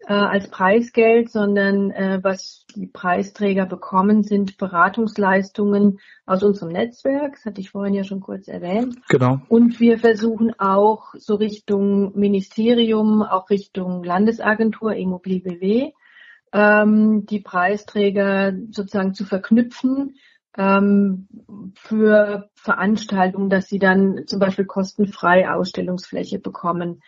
äh, 0.07 0.13
als 0.13 0.49
Preisgeld, 0.49 1.29
sondern 1.29 1.91
äh, 1.91 2.19
was 2.23 2.65
die 2.75 2.87
Preisträger 2.87 3.65
bekommen, 3.65 4.23
sind 4.23 4.57
Beratungsleistungen 4.57 5.99
aus 6.25 6.43
unserem 6.43 6.71
Netzwerk. 6.71 7.33
Das 7.33 7.45
hatte 7.45 7.61
ich 7.61 7.71
vorhin 7.71 7.93
ja 7.93 8.03
schon 8.03 8.19
kurz 8.19 8.47
erwähnt. 8.47 8.97
Genau. 9.09 9.41
Und 9.47 9.79
wir 9.79 9.99
versuchen 9.99 10.53
auch 10.59 11.13
so 11.17 11.35
Richtung 11.35 12.17
Ministerium, 12.17 13.21
auch 13.21 13.49
Richtung 13.49 14.03
Landesagentur 14.03 14.95
Immobilie 14.95 15.41
BW, 15.41 15.91
ähm, 16.53 17.25
die 17.27 17.39
Preisträger 17.39 18.53
sozusagen 18.71 19.13
zu 19.13 19.25
verknüpfen 19.25 20.15
ähm, 20.57 21.27
für 21.75 22.49
Veranstaltungen, 22.55 23.49
dass 23.49 23.67
sie 23.67 23.79
dann 23.79 24.23
zum 24.25 24.39
Beispiel 24.39 24.65
kostenfrei 24.65 25.49
Ausstellungsfläche 25.49 26.39
bekommen 26.39 27.01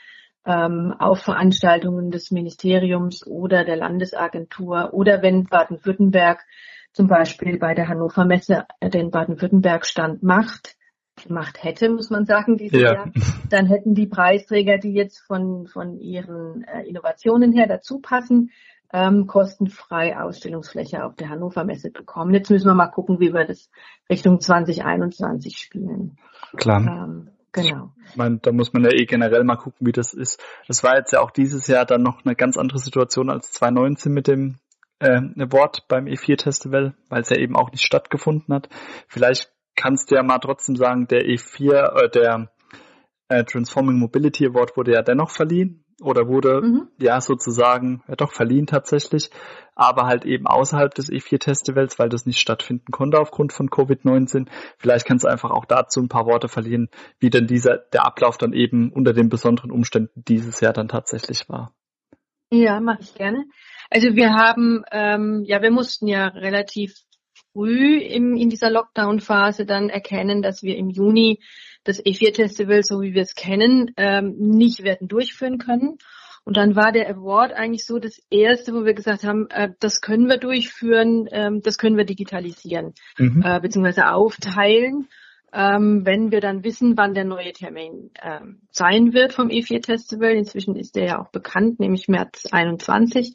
ähm, 0.45 0.93
auf 0.97 1.21
Veranstaltungen 1.21 2.11
des 2.11 2.31
Ministeriums 2.31 3.25
oder 3.25 3.63
der 3.63 3.77
Landesagentur 3.77 4.93
oder 4.93 5.21
wenn 5.21 5.45
Baden-Württemberg 5.45 6.43
zum 6.91 7.07
Beispiel 7.07 7.57
bei 7.57 7.73
der 7.73 7.87
Hannover 7.87 8.25
Messe 8.25 8.65
den 8.81 9.09
Baden-Württemberg-Stand 9.09 10.21
macht, 10.21 10.75
gemacht 11.21 11.63
hätte, 11.63 11.89
muss 11.89 12.09
man 12.09 12.25
sagen, 12.25 12.57
dieses 12.57 12.81
ja. 12.81 12.93
Jahr, 12.93 13.11
dann 13.49 13.67
hätten 13.67 13.93
die 13.93 14.07
Preisträger, 14.07 14.77
die 14.77 14.93
jetzt 14.93 15.19
von, 15.19 15.67
von 15.67 15.99
ihren 15.99 16.63
äh, 16.63 16.83
Innovationen 16.83 17.51
her 17.51 17.67
dazu 17.67 17.99
passen, 17.99 18.51
ähm, 18.91 19.25
kostenfrei 19.25 20.17
Ausstellungsfläche 20.17 21.03
auf 21.03 21.15
der 21.15 21.29
Hannover 21.29 21.63
Messe 21.63 21.89
bekommen. 21.89 22.33
Jetzt 22.33 22.51
müssen 22.51 22.67
wir 22.67 22.75
mal 22.75 22.87
gucken, 22.87 23.19
wie 23.19 23.33
wir 23.33 23.45
das 23.45 23.69
Richtung 24.09 24.39
2021 24.39 25.57
spielen. 25.57 26.17
Klar. 26.55 26.81
Ähm, 26.81 27.29
genau. 27.53 27.93
Ich 28.09 28.15
meine, 28.15 28.39
da 28.39 28.51
muss 28.51 28.73
man 28.73 28.83
ja 28.83 28.91
eh 28.91 29.05
generell 29.05 29.43
mal 29.43 29.55
gucken, 29.55 29.87
wie 29.87 29.91
das 29.91 30.13
ist. 30.13 30.43
Das 30.67 30.83
war 30.83 30.97
jetzt 30.97 31.13
ja 31.13 31.21
auch 31.21 31.31
dieses 31.31 31.67
Jahr 31.67 31.85
dann 31.85 32.03
noch 32.03 32.25
eine 32.25 32.35
ganz 32.35 32.57
andere 32.57 32.79
Situation 32.79 33.29
als 33.29 33.51
2019 33.51 34.11
mit 34.11 34.27
dem 34.27 34.59
äh, 34.99 35.21
Award 35.37 35.87
beim 35.87 36.05
E4-Festival, 36.05 36.95
weil 37.09 37.21
es 37.21 37.29
ja 37.29 37.37
eben 37.37 37.55
auch 37.55 37.71
nicht 37.71 37.85
stattgefunden 37.85 38.53
hat. 38.53 38.69
Vielleicht 39.07 39.51
kannst 39.75 40.11
du 40.11 40.15
ja 40.15 40.23
mal 40.23 40.39
trotzdem 40.39 40.75
sagen, 40.75 41.07
der 41.07 41.25
E4, 41.25 42.03
äh, 42.03 42.09
der 42.09 42.51
äh, 43.29 43.43
Transforming 43.43 43.97
Mobility 43.97 44.45
Award 44.47 44.75
wurde 44.77 44.93
ja 44.93 45.01
dennoch 45.01 45.29
verliehen 45.29 45.82
oder 46.03 46.27
wurde 46.27 46.61
mhm. 46.61 46.87
ja 46.99 47.19
sozusagen 47.21 48.03
ja 48.07 48.15
doch 48.15 48.31
verliehen 48.31 48.67
tatsächlich, 48.67 49.29
aber 49.75 50.03
halt 50.05 50.25
eben 50.25 50.47
außerhalb 50.47 50.93
des 50.93 51.09
E4-Festivals, 51.09 51.99
weil 51.99 52.09
das 52.09 52.25
nicht 52.25 52.39
stattfinden 52.39 52.91
konnte 52.91 53.19
aufgrund 53.19 53.53
von 53.53 53.69
Covid-19. 53.69 54.47
Vielleicht 54.77 55.05
kannst 55.05 55.23
du 55.23 55.29
einfach 55.29 55.51
auch 55.51 55.65
dazu 55.65 56.01
ein 56.01 56.09
paar 56.09 56.25
Worte 56.25 56.47
verlieren, 56.47 56.89
wie 57.19 57.29
denn 57.29 57.47
dieser 57.47 57.77
der 57.77 58.05
Ablauf 58.05 58.37
dann 58.37 58.53
eben 58.53 58.91
unter 58.91 59.13
den 59.13 59.29
besonderen 59.29 59.71
Umständen 59.71 60.23
dieses 60.27 60.59
Jahr 60.59 60.73
dann 60.73 60.87
tatsächlich 60.87 61.49
war. 61.49 61.73
Ja, 62.51 62.79
mache 62.79 63.01
ich 63.01 63.15
gerne. 63.15 63.45
Also 63.89 64.15
wir 64.15 64.33
haben, 64.33 64.83
ähm, 64.91 65.43
ja, 65.45 65.61
wir 65.61 65.71
mussten 65.71 66.07
ja 66.07 66.27
relativ 66.27 66.93
früh 67.51 67.97
im, 67.97 68.35
in 68.35 68.49
dieser 68.49 68.69
Lockdown-Phase 68.69 69.65
dann 69.65 69.89
erkennen, 69.89 70.41
dass 70.41 70.63
wir 70.63 70.77
im 70.77 70.89
Juni 70.89 71.39
das 71.83 72.03
E4-Festival, 72.03 72.83
so 72.83 73.01
wie 73.01 73.13
wir 73.13 73.21
es 73.21 73.35
kennen, 73.35 73.91
ähm, 73.97 74.35
nicht 74.37 74.83
werden 74.83 75.07
durchführen 75.07 75.57
können. 75.57 75.97
Und 76.45 76.57
dann 76.57 76.75
war 76.75 76.91
der 76.91 77.09
Award 77.09 77.53
eigentlich 77.53 77.85
so 77.85 77.99
das 77.99 78.21
erste, 78.29 78.73
wo 78.73 78.83
wir 78.83 78.93
gesagt 78.93 79.23
haben, 79.23 79.47
äh, 79.49 79.69
das 79.79 80.01
können 80.01 80.27
wir 80.27 80.37
durchführen, 80.37 81.27
ähm, 81.31 81.61
das 81.61 81.77
können 81.77 81.95
wir 81.95 82.05
digitalisieren, 82.05 82.93
mhm. 83.17 83.43
äh, 83.45 83.59
beziehungsweise 83.61 84.09
aufteilen. 84.09 85.07
Ähm, 85.55 86.01
wenn 86.03 86.31
wir 86.31 86.41
dann 86.41 86.63
wissen, 86.63 86.97
wann 86.97 87.13
der 87.13 87.25
neue 87.25 87.53
Termin 87.53 88.09
ähm, 88.21 88.61
sein 88.71 89.13
wird 89.13 89.33
vom 89.33 89.49
E4 89.49 89.85
Festival, 89.85 90.31
inzwischen 90.31 90.75
ist 90.75 90.95
der 90.95 91.05
ja 91.05 91.21
auch 91.21 91.29
bekannt, 91.29 91.79
nämlich 91.79 92.07
März 92.07 92.47
21, 92.51 93.33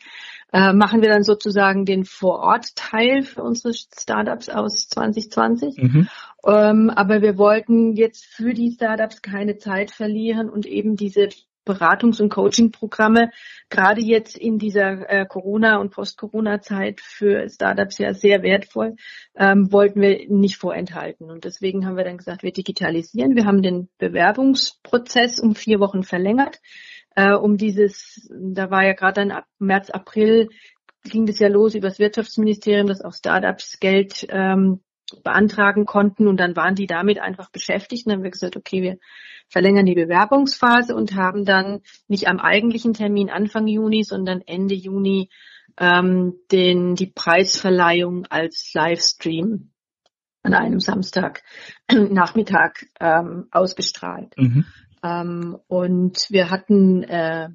äh, 0.52 0.72
machen 0.72 1.02
wir 1.02 1.08
dann 1.08 1.22
sozusagen 1.22 1.84
den 1.84 2.04
Vorort-Teil 2.04 3.22
für 3.22 3.42
unsere 3.42 3.74
Startups 3.74 4.48
aus 4.48 4.88
2020. 4.88 5.76
Mhm. 5.76 6.08
Ähm, 6.46 6.90
aber 6.90 7.20
wir 7.20 7.36
wollten 7.36 7.94
jetzt 7.94 8.24
für 8.24 8.54
die 8.54 8.70
Startups 8.70 9.20
keine 9.22 9.58
Zeit 9.58 9.90
verlieren 9.90 10.48
und 10.48 10.66
eben 10.66 10.96
diese 10.96 11.28
Beratungs- 11.68 12.20
und 12.22 12.30
Coaching-Programme, 12.30 13.30
gerade 13.68 14.00
jetzt 14.00 14.38
in 14.38 14.58
dieser 14.58 15.08
äh, 15.10 15.26
Corona- 15.26 15.76
und 15.76 15.90
Post-Corona-Zeit 15.90 17.00
für 17.02 17.46
Startups 17.50 17.98
ja 17.98 18.14
sehr 18.14 18.42
wertvoll, 18.42 18.96
ähm, 19.36 19.70
wollten 19.70 20.00
wir 20.00 20.26
nicht 20.30 20.56
vorenthalten. 20.56 21.30
Und 21.30 21.44
deswegen 21.44 21.84
haben 21.84 21.98
wir 21.98 22.04
dann 22.04 22.16
gesagt, 22.16 22.42
wir 22.42 22.52
digitalisieren. 22.52 23.36
Wir 23.36 23.44
haben 23.44 23.60
den 23.60 23.90
Bewerbungsprozess 23.98 25.40
um 25.40 25.54
vier 25.54 25.78
Wochen 25.78 26.02
verlängert 26.02 26.58
äh, 27.18 27.34
um 27.34 27.56
dieses, 27.56 28.30
da 28.30 28.70
war 28.70 28.84
ja 28.84 28.92
gerade 28.92 29.14
dann 29.14 29.32
ab 29.32 29.44
März, 29.58 29.90
April 29.90 30.48
ging 31.02 31.26
das 31.26 31.40
ja 31.40 31.48
los 31.48 31.74
über 31.74 31.88
das 31.88 31.98
Wirtschaftsministerium, 31.98 32.86
dass 32.86 33.02
auch 33.02 33.12
Startups 33.12 33.80
Geld 33.80 34.24
ähm, 34.30 34.80
beantragen 35.24 35.84
konnten 35.84 36.28
und 36.28 36.38
dann 36.38 36.54
waren 36.54 36.76
die 36.76 36.86
damit 36.86 37.18
einfach 37.18 37.50
beschäftigt 37.50 38.06
und 38.06 38.10
dann 38.10 38.18
haben 38.18 38.24
wir 38.24 38.30
gesagt, 38.30 38.56
okay, 38.56 38.82
wir 38.82 38.98
verlängern 39.48 39.86
die 39.86 39.96
Bewerbungsphase 39.96 40.94
und 40.94 41.16
haben 41.16 41.44
dann 41.44 41.80
nicht 42.06 42.28
am 42.28 42.38
eigentlichen 42.38 42.92
Termin 42.92 43.30
Anfang 43.30 43.66
Juni, 43.66 44.04
sondern 44.04 44.42
Ende 44.42 44.76
Juni 44.76 45.28
ähm, 45.76 46.34
den, 46.52 46.94
die 46.94 47.06
Preisverleihung 47.06 48.26
als 48.26 48.70
Livestream 48.74 49.72
an 50.44 50.54
einem 50.54 50.78
Samstag 50.78 51.42
Nachmittag 51.90 52.86
ähm, 53.00 53.48
ausgestrahlt. 53.50 54.36
Mhm. 54.36 54.66
Ähm, 55.02 55.58
und 55.68 56.26
wir 56.30 56.50
hatten 56.50 57.02
äh, 57.04 57.48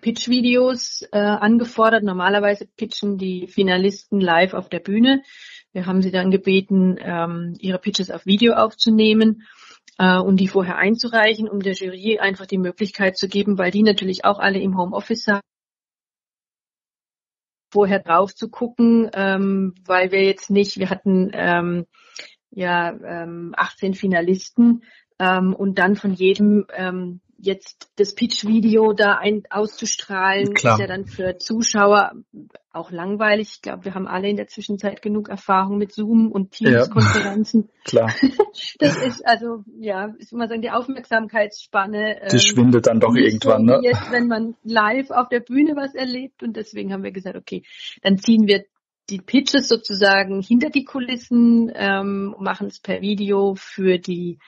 Pitch-Videos 0.00 1.02
äh, 1.12 1.18
angefordert. 1.18 2.02
Normalerweise 2.02 2.66
pitchen 2.66 3.16
die 3.16 3.46
Finalisten 3.46 4.20
live 4.20 4.54
auf 4.54 4.68
der 4.68 4.80
Bühne. 4.80 5.22
Wir 5.72 5.86
haben 5.86 6.02
sie 6.02 6.10
dann 6.10 6.30
gebeten, 6.30 6.96
ähm, 7.00 7.54
ihre 7.58 7.78
Pitches 7.78 8.10
auf 8.10 8.26
Video 8.26 8.54
aufzunehmen 8.54 9.46
äh, 9.98 10.18
und 10.18 10.38
die 10.38 10.48
vorher 10.48 10.76
einzureichen, 10.76 11.48
um 11.48 11.60
der 11.60 11.74
Jury 11.74 12.18
einfach 12.18 12.46
die 12.46 12.58
Möglichkeit 12.58 13.16
zu 13.16 13.28
geben, 13.28 13.56
weil 13.56 13.70
die 13.70 13.82
natürlich 13.82 14.24
auch 14.24 14.38
alle 14.38 14.60
im 14.60 14.76
Homeoffice 14.76 15.24
sind, 15.24 15.40
vorher 17.72 18.00
drauf 18.00 18.34
zu 18.34 18.50
gucken, 18.50 19.10
ähm, 19.14 19.74
weil 19.86 20.10
wir 20.10 20.24
jetzt 20.24 20.50
nicht, 20.50 20.78
wir 20.78 20.90
hatten 20.90 21.30
ähm, 21.32 21.86
ja 22.50 22.90
ähm, 22.90 23.54
18 23.56 23.94
Finalisten, 23.94 24.82
ähm, 25.20 25.54
und 25.54 25.78
dann 25.78 25.94
von 25.94 26.12
jedem 26.12 26.66
ähm, 26.74 27.20
jetzt 27.42 27.90
das 27.96 28.14
Pitch-Video 28.14 28.92
da 28.92 29.16
ein, 29.16 29.42
auszustrahlen, 29.50 30.52
Klar. 30.54 30.74
ist 30.74 30.80
ja 30.80 30.86
dann 30.86 31.06
für 31.06 31.38
Zuschauer 31.38 32.12
auch 32.72 32.90
langweilig. 32.90 33.52
Ich 33.54 33.62
glaube, 33.62 33.84
wir 33.84 33.94
haben 33.94 34.06
alle 34.06 34.28
in 34.28 34.36
der 34.36 34.46
Zwischenzeit 34.46 35.02
genug 35.02 35.28
Erfahrung 35.28 35.78
mit 35.78 35.92
Zoom 35.92 36.30
und 36.30 36.52
Teams-Konferenzen. 36.52 37.68
Ja. 37.68 37.80
Klar. 37.84 38.14
Das 38.78 38.96
ist 39.02 39.26
also, 39.26 39.64
ja, 39.78 40.14
ich 40.18 40.32
muss 40.32 40.38
mal 40.38 40.48
sagen, 40.48 40.62
die 40.62 40.70
Aufmerksamkeitsspanne. 40.70 42.20
Die 42.30 42.36
ähm, 42.36 42.40
schwindet 42.40 42.86
dann 42.86 43.00
doch 43.00 43.14
irgendwann, 43.14 43.66
so 43.66 43.74
ne? 43.74 43.80
Jetzt, 43.82 44.10
wenn 44.10 44.28
man 44.28 44.54
live 44.62 45.10
auf 45.10 45.28
der 45.28 45.40
Bühne 45.40 45.76
was 45.76 45.94
erlebt 45.94 46.42
und 46.42 46.56
deswegen 46.56 46.92
haben 46.92 47.02
wir 47.02 47.12
gesagt, 47.12 47.36
okay, 47.36 47.62
dann 48.02 48.18
ziehen 48.18 48.46
wir 48.46 48.64
die 49.08 49.20
Pitches 49.20 49.68
sozusagen 49.68 50.40
hinter 50.40 50.70
die 50.70 50.84
Kulissen, 50.84 51.72
ähm, 51.74 52.34
machen 52.38 52.68
es 52.68 52.78
per 52.78 53.00
Video 53.00 53.54
für 53.56 53.98
die 53.98 54.38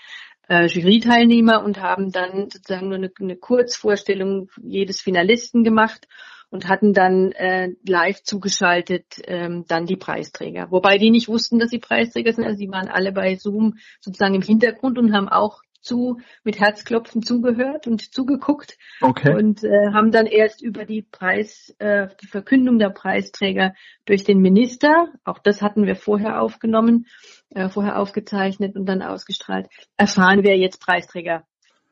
äh, 0.48 0.66
Jury-Teilnehmer 0.66 1.62
und 1.64 1.80
haben 1.80 2.12
dann 2.12 2.50
sozusagen 2.50 2.88
nur 2.88 2.98
eine, 2.98 3.10
eine 3.20 3.36
Kurzvorstellung 3.36 4.50
jedes 4.62 5.00
Finalisten 5.00 5.64
gemacht 5.64 6.06
und 6.50 6.68
hatten 6.68 6.92
dann 6.92 7.32
äh, 7.32 7.70
live 7.86 8.22
zugeschaltet 8.22 9.22
ähm, 9.24 9.64
dann 9.68 9.86
die 9.86 9.96
Preisträger. 9.96 10.70
Wobei 10.70 10.98
die 10.98 11.10
nicht 11.10 11.28
wussten, 11.28 11.58
dass 11.58 11.70
sie 11.70 11.78
Preisträger 11.78 12.32
sind. 12.32 12.44
Also 12.44 12.58
die 12.58 12.70
waren 12.70 12.88
alle 12.88 13.12
bei 13.12 13.36
Zoom 13.36 13.78
sozusagen 14.00 14.34
im 14.34 14.42
Hintergrund 14.42 14.98
und 14.98 15.14
haben 15.14 15.28
auch 15.28 15.62
zu 15.82 16.20
mit 16.44 16.60
Herzklopfen 16.60 17.22
zugehört 17.22 17.86
und 17.86 18.14
zugeguckt 18.14 18.78
okay. 19.00 19.34
und 19.34 19.64
äh, 19.64 19.92
haben 19.92 20.12
dann 20.12 20.26
erst 20.26 20.62
über 20.62 20.84
die 20.84 21.02
Preis 21.02 21.74
äh, 21.78 22.08
die 22.22 22.28
Verkündung 22.28 22.78
der 22.78 22.90
Preisträger 22.90 23.74
durch 24.04 24.24
den 24.24 24.38
Minister, 24.38 25.08
auch 25.24 25.38
das 25.38 25.60
hatten 25.60 25.86
wir 25.86 25.96
vorher 25.96 26.40
aufgenommen, 26.40 27.06
äh, 27.54 27.68
vorher 27.68 27.98
aufgezeichnet 27.98 28.76
und 28.76 28.86
dann 28.86 29.02
ausgestrahlt, 29.02 29.68
erfahren, 29.96 30.40
wer 30.42 30.56
jetzt 30.56 30.80
Preisträger 30.80 31.44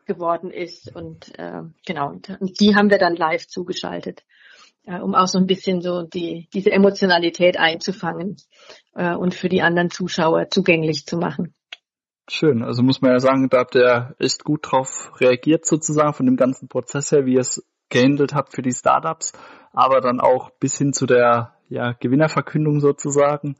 geworden 0.06 0.50
ist 0.50 0.94
und 0.94 1.38
äh, 1.38 1.62
genau 1.86 2.10
und, 2.10 2.28
die 2.60 2.74
haben 2.74 2.90
wir 2.90 2.98
dann 2.98 3.14
live 3.14 3.46
zugeschaltet 3.46 4.24
äh, 4.84 4.98
um 4.98 5.14
auch 5.14 5.28
so 5.28 5.38
ein 5.38 5.46
bisschen 5.46 5.80
so 5.80 6.02
die 6.02 6.48
diese 6.52 6.72
Emotionalität 6.72 7.58
einzufangen 7.58 8.36
äh, 8.94 9.14
und 9.14 9.34
für 9.34 9.48
die 9.48 9.62
anderen 9.62 9.90
Zuschauer 9.90 10.48
zugänglich 10.50 11.06
zu 11.06 11.16
machen. 11.16 11.54
Schön. 12.28 12.62
Also 12.62 12.82
muss 12.82 13.00
man 13.00 13.12
ja 13.12 13.18
sagen, 13.18 13.48
da 13.48 13.58
habt 13.58 13.74
ihr 13.74 14.14
echt 14.18 14.44
gut 14.44 14.70
drauf 14.70 15.12
reagiert 15.20 15.66
sozusagen 15.66 16.14
von 16.14 16.26
dem 16.26 16.36
ganzen 16.36 16.68
Prozess 16.68 17.10
her, 17.10 17.26
wie 17.26 17.34
ihr 17.34 17.40
es 17.40 17.64
gehandelt 17.88 18.34
habt 18.34 18.54
für 18.54 18.62
die 18.62 18.72
Startups, 18.72 19.32
aber 19.72 20.00
dann 20.00 20.20
auch 20.20 20.50
bis 20.60 20.78
hin 20.78 20.92
zu 20.92 21.06
der 21.06 21.54
ja, 21.68 21.92
Gewinnerverkündung 21.92 22.80
sozusagen 22.80 23.56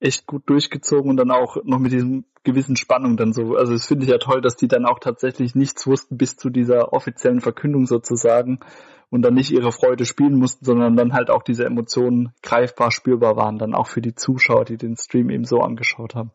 echt 0.00 0.26
gut 0.26 0.48
durchgezogen 0.48 1.10
und 1.10 1.16
dann 1.16 1.30
auch 1.30 1.56
noch 1.64 1.78
mit 1.78 1.92
diesem 1.92 2.24
gewissen 2.44 2.76
Spannung 2.76 3.16
dann 3.16 3.32
so. 3.32 3.56
Also 3.56 3.72
das 3.72 3.86
finde 3.86 4.04
ich 4.04 4.10
ja 4.10 4.18
toll, 4.18 4.40
dass 4.40 4.56
die 4.56 4.68
dann 4.68 4.86
auch 4.86 4.98
tatsächlich 4.98 5.54
nichts 5.54 5.86
wussten 5.86 6.16
bis 6.16 6.36
zu 6.36 6.50
dieser 6.50 6.92
offiziellen 6.92 7.40
Verkündung 7.40 7.86
sozusagen 7.86 8.60
und 9.10 9.22
dann 9.22 9.34
nicht 9.34 9.50
ihre 9.50 9.72
Freude 9.72 10.04
spielen 10.04 10.38
mussten, 10.38 10.64
sondern 10.64 10.96
dann 10.96 11.12
halt 11.12 11.30
auch 11.30 11.42
diese 11.42 11.64
Emotionen 11.64 12.32
greifbar 12.42 12.90
spürbar 12.90 13.36
waren, 13.36 13.58
dann 13.58 13.74
auch 13.74 13.86
für 13.86 14.00
die 14.00 14.14
Zuschauer, 14.14 14.64
die 14.64 14.76
den 14.76 14.96
Stream 14.96 15.30
eben 15.30 15.44
so 15.44 15.58
angeschaut 15.60 16.14
haben. 16.14 16.30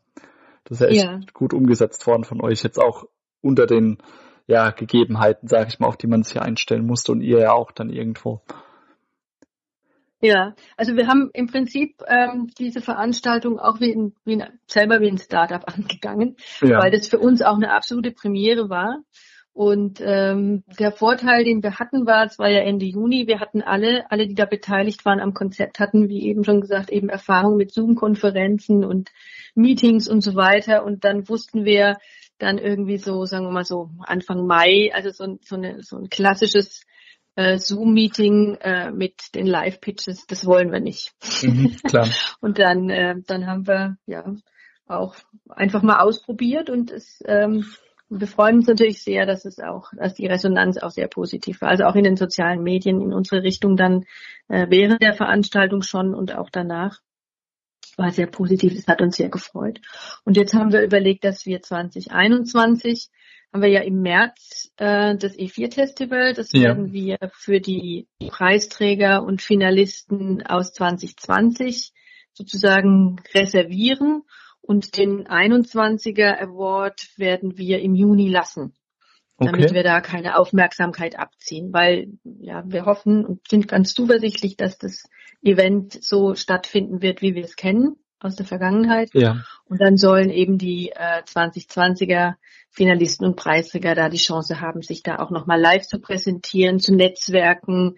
Das 0.64 0.80
ist 0.80 0.82
ja 0.82 0.88
echt 0.88 1.04
ja. 1.04 1.20
gut 1.34 1.54
umgesetzt 1.54 2.06
worden 2.08 2.24
von 2.24 2.42
euch, 2.42 2.64
jetzt 2.64 2.80
auch 2.80 3.06
unter 3.42 3.66
den 3.66 3.98
ja, 4.48 4.72
Gegebenheiten, 4.72 5.48
sage 5.48 5.68
ich 5.70 5.80
mal, 5.80 5.88
auf 5.88 5.98
die 5.98 6.08
man 6.08 6.24
sich 6.24 6.42
einstellen 6.42 6.86
musste 6.86 7.12
und 7.12 7.22
ihr 7.22 7.40
ja 7.40 7.54
auch 7.54 7.72
dann 7.72 7.90
irgendwo. 7.90 8.42
Ja, 10.22 10.56
also 10.78 10.96
wir 10.96 11.08
haben 11.08 11.32
im 11.34 11.48
Prinzip 11.48 11.96
ähm, 12.08 12.52
diese 12.60 12.82
Veranstaltung 12.82 13.60
auch 13.60 13.80
wie, 13.80 13.92
in, 13.92 14.14
wie 14.24 14.34
in, 14.34 14.44
selber 14.68 15.02
wie 15.02 15.10
ein 15.10 15.18
Startup 15.18 15.64
angegangen, 15.74 16.36
ja. 16.62 16.80
weil 16.80 16.92
das 16.92 17.08
für 17.08 17.20
uns 17.20 17.42
auch 17.42 17.56
eine 17.56 17.72
absolute 17.72 18.12
Premiere 18.12 18.70
war. 18.70 19.00
Und 19.54 20.00
ähm, 20.02 20.64
der 20.80 20.94
Vorteil, 20.94 21.44
den 21.44 21.62
wir 21.62 21.78
hatten, 21.78 22.06
war, 22.06 22.26
es 22.26 22.40
war 22.40 22.50
ja 22.50 22.60
Ende 22.60 22.86
Juni, 22.86 23.28
wir 23.28 23.42
hatten 23.42 23.62
alle, 23.62 24.10
alle, 24.10 24.26
die 24.28 24.36
da 24.36 24.46
beteiligt 24.46 25.04
waren 25.04 25.20
am 25.20 25.34
Konzept, 25.34 25.80
hatten, 25.80 26.08
wie 26.08 26.26
eben 26.26 26.46
schon 26.46 26.62
gesagt, 26.62 26.90
eben 26.90 27.10
Erfahrung 27.10 27.58
mit 27.58 27.74
Zoom-Konferenzen 27.74 28.86
und 28.86 29.10
Meetings 29.54 30.08
und 30.08 30.22
so 30.22 30.36
weiter. 30.36 30.86
Und 30.86 31.04
dann 31.04 31.28
wussten 31.28 31.66
wir 31.66 31.98
dann 32.38 32.60
irgendwie 32.60 32.98
so, 32.98 33.26
sagen 33.26 33.46
wir 33.46 33.52
mal 33.52 33.66
so 33.66 33.90
Anfang 34.00 34.48
Mai, 34.48 34.92
also 34.94 35.10
so, 35.10 35.38
so, 35.42 35.56
eine, 35.56 35.84
so 35.84 35.98
ein 35.98 36.10
klassisches 36.10 36.86
äh, 37.36 37.58
Zoom-Meeting 37.58 38.56
äh, 38.62 38.92
mit 38.92 39.36
den 39.36 39.46
Live-Pitches, 39.46 40.26
das 40.28 40.46
wollen 40.46 40.72
wir 40.72 40.80
nicht. 40.80 41.14
Mhm, 41.42 41.78
klar. 41.84 42.08
und 42.42 42.60
dann, 42.60 42.90
äh, 42.90 43.16
dann 43.26 43.48
haben 43.48 43.68
wir 43.68 43.98
ja 44.06 44.26
auch 44.88 45.16
einfach 45.50 45.82
mal 45.82 46.00
ausprobiert 46.00 46.70
und 46.70 46.92
es 46.92 47.24
ähm, 47.26 47.66
wir 48.14 48.28
freuen 48.28 48.58
uns 48.58 48.68
natürlich 48.68 49.02
sehr, 49.02 49.26
dass 49.26 49.46
es 49.46 49.60
auch, 49.60 49.90
dass 49.96 50.16
die 50.16 50.28
Resonanz 50.28 50.78
auch 50.78 50.92
sehr 50.92 51.08
positiv 51.08 51.62
war. 51.62 51.70
Also 51.70 51.86
auch 51.86 51.96
in 51.96 52.04
den 52.04 52.18
sozialen 52.18 52.62
Medien 52.62 53.00
in 53.00 53.14
unsere 53.14 53.42
Richtung 53.42 53.78
dann 53.78 54.04
äh, 54.50 54.68
während 54.70 55.02
der 55.02 55.14
Veranstaltung 55.14 55.82
schon 55.82 56.14
und 56.14 56.36
auch 56.36 56.50
danach 56.50 57.00
war 57.96 58.12
sehr 58.12 58.28
positiv. 58.28 58.76
Das 58.76 58.88
hat 58.88 59.02
uns 59.02 59.16
sehr 59.16 59.30
gefreut. 59.30 59.80
Und 60.26 60.36
jetzt 60.36 60.54
haben 60.54 60.74
wir 60.74 60.84
überlegt, 60.84 61.24
dass 61.24 61.46
wir 61.46 61.62
2021 61.62 63.10
haben 63.52 63.62
wir 63.62 63.70
ja 63.70 63.82
im 63.82 64.02
März 64.02 64.72
äh, 64.78 65.16
das 65.16 65.38
E4-Festival. 65.38 66.34
Das 66.34 66.52
ja. 66.54 66.62
werden 66.62 66.94
wir 66.94 67.18
für 67.34 67.60
die 67.60 68.08
Preisträger 68.30 69.24
und 69.24 69.42
Finalisten 69.42 70.46
aus 70.46 70.74
2020 70.74 71.92
sozusagen 72.34 73.18
reservieren. 73.34 74.24
Und 74.62 74.98
den 74.98 75.28
21er 75.28 76.40
Award 76.40 77.10
werden 77.18 77.58
wir 77.58 77.82
im 77.82 77.96
Juni 77.96 78.30
lassen, 78.30 78.74
okay. 79.38 79.52
damit 79.52 79.74
wir 79.74 79.84
da 79.84 80.00
keine 80.02 80.38
Aufmerksamkeit 80.38 81.18
abziehen, 81.18 81.74
weil 81.74 82.14
ja 82.24 82.64
wir 82.66 82.86
hoffen 82.86 83.26
und 83.26 83.48
sind 83.50 83.68
ganz 83.68 83.94
zuversichtlich, 83.94 84.56
dass 84.56 84.78
das 84.78 85.10
Event 85.42 86.02
so 86.02 86.36
stattfinden 86.36 87.02
wird, 87.02 87.22
wie 87.22 87.34
wir 87.34 87.44
es 87.44 87.56
kennen 87.56 88.01
aus 88.24 88.36
der 88.36 88.46
Vergangenheit. 88.46 89.10
Ja. 89.14 89.44
Und 89.66 89.82
dann 89.82 89.98
sollen 89.98 90.30
eben 90.30 90.58
die 90.58 90.92
äh, 90.92 91.24
2020er 91.24 92.36
Finalisten 92.70 93.26
und 93.26 93.36
Preisträger 93.36 93.96
da 93.96 94.10
die 94.10 94.18
Chance 94.18 94.62
haben, 94.62 94.82
sich 94.82 95.04
da 95.04 95.20
auch 95.20 95.32
nochmal 95.32 95.60
live 95.60 95.84
zu 95.84 96.00
präsentieren, 96.00 96.80
zu 96.80 96.96
netzwerken, 96.96 97.98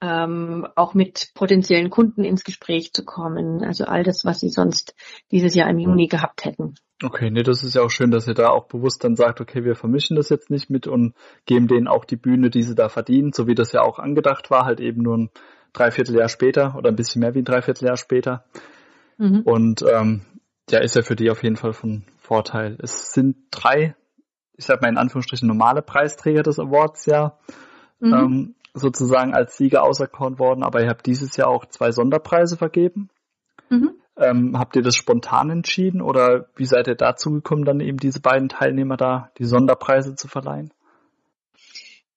ähm, 0.00 0.66
auch 0.76 0.94
mit 0.94 1.30
potenziellen 1.34 1.90
Kunden 1.90 2.24
ins 2.24 2.44
Gespräch 2.44 2.92
zu 2.92 3.04
kommen. 3.04 3.62
Also 3.62 3.84
all 3.84 4.02
das, 4.02 4.24
was 4.24 4.40
sie 4.40 4.48
sonst 4.48 4.94
dieses 5.30 5.54
Jahr 5.54 5.68
im 5.68 5.78
Juni 5.78 6.06
gehabt 6.06 6.44
hätten. 6.44 6.74
Okay, 7.02 7.30
nee, 7.30 7.42
das 7.42 7.62
ist 7.64 7.74
ja 7.74 7.82
auch 7.82 7.90
schön, 7.90 8.10
dass 8.10 8.28
ihr 8.28 8.34
da 8.34 8.50
auch 8.50 8.66
bewusst 8.66 9.02
dann 9.04 9.16
sagt, 9.16 9.40
okay, 9.40 9.64
wir 9.64 9.74
vermischen 9.74 10.16
das 10.16 10.28
jetzt 10.28 10.48
nicht 10.48 10.70
mit 10.70 10.86
und 10.86 11.14
geben 11.44 11.66
denen 11.66 11.88
auch 11.88 12.04
die 12.04 12.16
Bühne, 12.16 12.50
die 12.50 12.62
sie 12.62 12.74
da 12.74 12.88
verdienen, 12.88 13.32
so 13.32 13.46
wie 13.46 13.54
das 13.54 13.72
ja 13.72 13.82
auch 13.82 13.98
angedacht 13.98 14.50
war, 14.50 14.64
halt 14.64 14.80
eben 14.80 15.02
nur 15.02 15.18
ein 15.18 15.30
Dreivierteljahr 15.72 16.28
später 16.28 16.76
oder 16.76 16.90
ein 16.90 16.96
bisschen 16.96 17.20
mehr 17.20 17.34
wie 17.34 17.40
ein 17.40 17.44
Dreivierteljahr 17.44 17.96
später. 17.96 18.44
Mhm. 19.18 19.40
Und 19.40 19.82
ähm, 19.82 20.22
ja, 20.70 20.80
ist 20.80 20.96
ja 20.96 21.02
für 21.02 21.16
die 21.16 21.30
auf 21.30 21.42
jeden 21.42 21.56
Fall 21.56 21.72
von 21.72 22.04
Vorteil. 22.18 22.76
Es 22.80 23.12
sind 23.12 23.36
drei, 23.50 23.94
ich 24.56 24.64
sag 24.64 24.82
mal 24.82 24.88
in 24.88 24.98
Anführungsstrichen 24.98 25.46
normale 25.46 25.82
Preisträger 25.82 26.42
des 26.42 26.58
Awards 26.58 27.06
ja. 27.06 27.38
Mhm. 28.00 28.12
Ähm, 28.12 28.54
sozusagen 28.74 29.34
als 29.34 29.56
Sieger 29.56 29.84
auserkoren 29.84 30.38
worden, 30.38 30.64
aber 30.64 30.82
ihr 30.82 30.88
habt 30.88 31.06
dieses 31.06 31.36
Jahr 31.36 31.48
auch 31.48 31.64
zwei 31.66 31.92
Sonderpreise 31.92 32.56
vergeben. 32.56 33.08
Mhm. 33.70 33.92
Ähm, 34.16 34.58
habt 34.58 34.76
ihr 34.76 34.82
das 34.82 34.96
spontan 34.96 35.50
entschieden 35.50 36.02
oder 36.02 36.48
wie 36.56 36.66
seid 36.66 36.88
ihr 36.88 36.96
dazu 36.96 37.30
gekommen, 37.30 37.64
dann 37.64 37.80
eben 37.80 37.98
diese 37.98 38.20
beiden 38.20 38.48
Teilnehmer 38.48 38.96
da 38.96 39.30
die 39.38 39.44
Sonderpreise 39.44 40.16
zu 40.16 40.28
verleihen? 40.28 40.72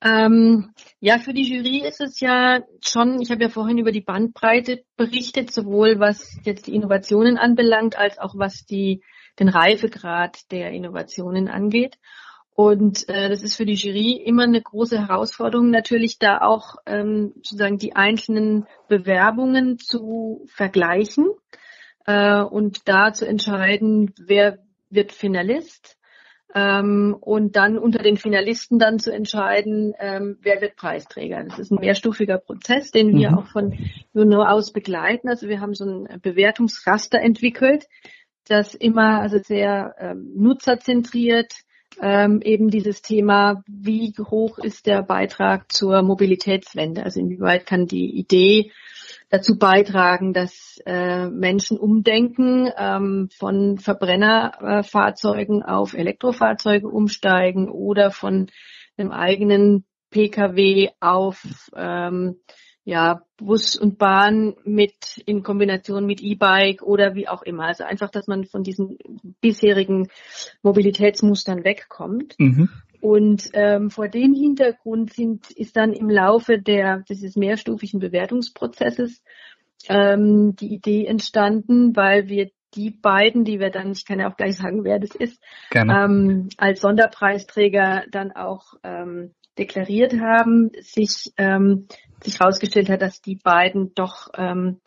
Ähm, 0.02 0.74
ja, 1.00 1.18
für 1.18 1.34
die 1.34 1.44
Jury 1.44 1.80
ist 1.88 2.02
es 2.02 2.20
ja 2.20 2.62
schon, 2.86 3.20
ich 3.20 3.32
habe 3.32 3.42
ja 3.44 3.50
vorhin 3.50 3.80
über 3.80 3.92
die 3.92 4.02
Bandbreite 4.02 4.84
berichtet, 4.96 5.52
sowohl 5.52 6.00
was 6.00 6.38
jetzt 6.44 6.68
die 6.68 6.76
Innovationen 6.76 7.38
anbelangt, 7.38 7.98
als 7.98 8.20
auch 8.20 8.36
was 8.38 8.66
die, 8.66 9.02
den 9.40 9.50
Reifegrad 9.50 10.52
der 10.52 10.72
Innovationen 10.72 11.48
angeht. 11.48 11.98
Und 12.54 13.08
äh, 13.10 13.30
das 13.30 13.44
ist 13.44 13.56
für 13.56 13.66
die 13.66 13.76
Jury 13.76 14.14
immer 14.14 14.44
eine 14.44 14.62
große 14.62 15.00
Herausforderung, 15.00 15.70
natürlich 15.70 16.18
da 16.18 16.42
auch 16.42 16.76
ähm, 16.86 17.34
sozusagen 17.36 17.78
die 17.78 17.96
einzelnen 17.96 18.66
Bewerbungen 18.88 19.78
zu 19.78 20.44
vergleichen 20.48 21.28
äh, 22.06 22.42
und 22.42 22.88
da 22.88 23.14
zu 23.14 23.28
entscheiden, 23.28 24.14
wer 24.18 24.60
wird 24.90 25.12
Finalist 25.12 25.97
ähm, 26.58 27.16
und 27.20 27.56
dann 27.56 27.78
unter 27.78 28.02
den 28.02 28.18
Finalisten 28.18 28.80
dann 28.80 28.98
zu 28.98 29.14
entscheiden, 29.14 29.94
ähm, 30.00 30.38
wer 30.42 30.60
wird 30.60 30.76
Preisträger. 30.76 31.44
Das 31.44 31.60
ist 31.60 31.72
ein 31.72 31.80
mehrstufiger 31.80 32.40
Prozess, 32.40 32.90
den 32.90 33.16
wir 33.16 33.32
mhm. 33.32 33.38
auch 33.38 33.48
von 33.48 33.78
Juno 34.14 34.44
aus 34.44 34.74
begleiten. 34.74 35.30
Also 35.30 35.48
wir 35.50 35.62
haben 35.62 35.76
so 35.76 35.86
ein 35.86 36.20
Bewertungsraster 36.20 37.20
entwickelt, 37.22 37.86
das 38.48 38.74
immer 38.74 39.22
also 39.22 39.38
sehr 39.38 39.94
ähm, 40.00 40.32
nutzerzentriert 40.36 41.54
ähm, 42.02 42.42
eben 42.42 42.70
dieses 42.70 43.04
Thema, 43.04 43.64
wie 43.68 44.14
hoch 44.18 44.58
ist 44.58 44.88
der 44.88 45.04
Beitrag 45.04 45.72
zur 45.72 46.02
Mobilitätswende? 46.02 47.04
Also 47.04 47.20
inwieweit 47.20 47.68
kann 47.68 47.86
die 47.86 48.18
Idee 48.18 48.72
dazu 49.30 49.58
beitragen, 49.58 50.34
dass 50.34 50.80
äh, 50.86 51.28
Menschen 51.28 51.78
umdenken, 51.78 52.70
ähm, 52.78 53.30
von 53.36 53.78
Verbrennerfahrzeugen 53.78 55.64
auf 55.64 55.94
Elektrofahrzeuge 55.94 56.88
umsteigen 56.88 57.70
oder 57.70 58.12
von 58.12 58.48
einem 58.98 59.12
eigenen 59.12 59.86
Pkw 60.10 60.90
auf 61.00 61.44
ähm, 61.76 62.38
ja, 62.88 63.22
Bus 63.36 63.76
und 63.76 63.98
Bahn 63.98 64.56
mit 64.64 65.22
in 65.26 65.44
Kombination 65.44 66.06
mit 66.06 66.22
E-Bike 66.22 66.82
oder 66.82 67.16
wie 67.16 67.28
auch 67.28 67.42
immer. 67.42 67.66
Also 67.66 67.84
einfach, 67.84 68.10
dass 68.10 68.28
man 68.28 68.46
von 68.46 68.64
diesen 68.64 68.98
bisherigen 69.42 70.08
Mobilitätsmustern 70.62 71.66
wegkommt. 71.66 72.36
Mhm. 72.40 72.70
Und 73.08 73.52
ähm, 73.54 73.90
vor 73.90 74.10
dem 74.10 74.34
Hintergrund 74.34 75.14
sind, 75.14 75.50
ist 75.52 75.78
dann 75.78 75.94
im 75.94 76.10
Laufe 76.10 76.60
der, 76.60 77.06
dieses 77.08 77.38
mehrstufigen 77.38 78.02
Bewertungsprozesses 78.02 79.24
ähm, 79.88 80.58
die 80.58 80.74
Idee 80.74 81.06
entstanden, 81.06 81.96
weil 81.96 82.28
wir 82.28 82.52
die 82.74 82.92
beiden, 82.92 83.46
die 83.46 83.62
wir 83.62 83.70
dann, 83.70 83.94
ich 83.94 84.06
kann 84.06 84.20
ja 84.20 84.30
auch 84.30 84.36
gleich 84.36 84.58
sagen, 84.58 84.84
wer 84.84 85.00
das 85.00 85.16
ist, 85.16 85.42
ähm, 85.74 86.50
als 86.58 86.82
Sonderpreisträger 86.82 88.04
dann 88.12 88.34
auch 88.34 88.74
ähm, 88.84 89.34
deklariert 89.58 90.20
haben, 90.20 90.72
sich 90.82 91.32
ähm, 91.38 91.88
sich 92.22 92.42
herausgestellt 92.42 92.90
hat, 92.90 93.02
dass 93.02 93.22
die 93.22 93.40
beiden 93.42 93.94
doch 93.96 94.32
ähm, 94.36 94.82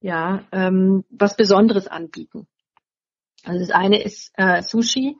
ja 0.00 0.44
ähm, 0.52 1.04
was 1.10 1.36
Besonderes 1.36 1.88
anbieten. 1.88 2.46
Also 3.42 3.58
das 3.58 3.72
eine 3.72 4.00
ist 4.00 4.30
äh, 4.36 4.62
Sushi, 4.62 5.16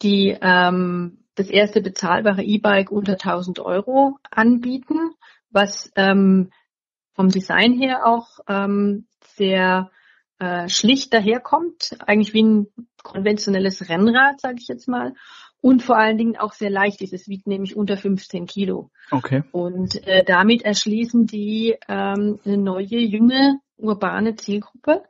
die 0.00 0.34
ähm, 0.40 1.18
das 1.38 1.48
erste 1.48 1.80
bezahlbare 1.80 2.42
E-Bike 2.42 2.90
unter 2.90 3.12
1000 3.12 3.60
Euro 3.60 4.18
anbieten, 4.30 5.12
was 5.50 5.90
ähm, 5.96 6.50
vom 7.14 7.28
Design 7.28 7.72
her 7.72 8.06
auch 8.06 8.38
ähm, 8.48 9.06
sehr 9.36 9.90
äh, 10.38 10.68
schlicht 10.68 11.12
daherkommt, 11.12 11.96
eigentlich 12.06 12.32
wie 12.34 12.42
ein 12.42 12.66
konventionelles 13.02 13.88
Rennrad, 13.88 14.40
sage 14.40 14.56
ich 14.60 14.68
jetzt 14.68 14.88
mal, 14.88 15.14
und 15.60 15.82
vor 15.82 15.96
allen 15.98 16.18
Dingen 16.18 16.36
auch 16.36 16.52
sehr 16.52 16.70
leicht 16.70 17.02
ist. 17.02 17.12
Es 17.12 17.28
wiegt 17.28 17.46
nämlich 17.46 17.76
unter 17.76 17.96
15 17.96 18.46
Kilo. 18.46 18.90
Okay. 19.10 19.42
Und 19.50 20.06
äh, 20.06 20.24
damit 20.24 20.62
erschließen 20.62 21.26
die 21.26 21.76
ähm, 21.88 22.38
eine 22.44 22.58
neue, 22.58 22.98
junge, 23.00 23.58
urbane 23.76 24.36
Zielgruppe. 24.36 25.02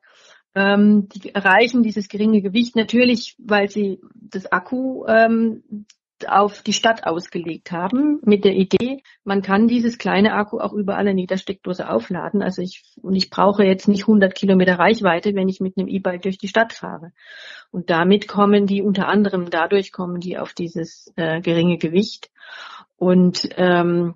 Ähm, 0.55 1.09
die 1.11 1.35
erreichen 1.35 1.83
dieses 1.83 2.09
geringe 2.09 2.41
Gewicht 2.41 2.75
natürlich, 2.77 3.37
weil 3.38 3.69
sie 3.69 4.01
das 4.14 4.51
Akku 4.51 5.05
ähm, 5.07 5.87
auf 6.27 6.63
die 6.63 6.73
Stadt 6.73 7.05
ausgelegt 7.07 7.71
haben 7.71 8.21
mit 8.25 8.45
der 8.45 8.55
Idee, 8.55 9.03
man 9.25 9.43
kann 9.43 9.69
dieses 9.69 9.99
kleine 9.99 10.33
Akku 10.33 10.59
auch 10.59 10.73
überall 10.73 11.07
in 11.07 11.19
jeder 11.19 11.37
Steckdose 11.37 11.89
aufladen. 11.89 12.43
Also 12.43 12.63
ich, 12.63 12.83
und 13.03 13.15
ich 13.15 13.31
brauche 13.31 13.65
jetzt 13.65 13.89
nicht 13.89 14.03
100 14.03 14.35
Kilometer 14.35 14.79
Reichweite, 14.79 15.35
wenn 15.35 15.49
ich 15.49 15.61
mit 15.61 15.77
einem 15.77 15.89
E-Bike 15.89 16.23
durch 16.23 16.39
die 16.39 16.49
Stadt 16.49 16.73
fahre. 16.73 17.13
Und 17.71 17.91
damit 17.91 18.27
kommen 18.27 18.67
die 18.67 18.83
unter 18.83 19.09
anderem, 19.09 19.51
dadurch 19.51 19.93
kommen 19.93 20.21
die 20.21 20.39
auf 20.39 20.55
dieses 20.55 21.13
äh, 21.17 21.41
geringe 21.41 21.79
Gewicht. 21.79 22.31
Und 22.97 23.49
ähm, 23.57 24.15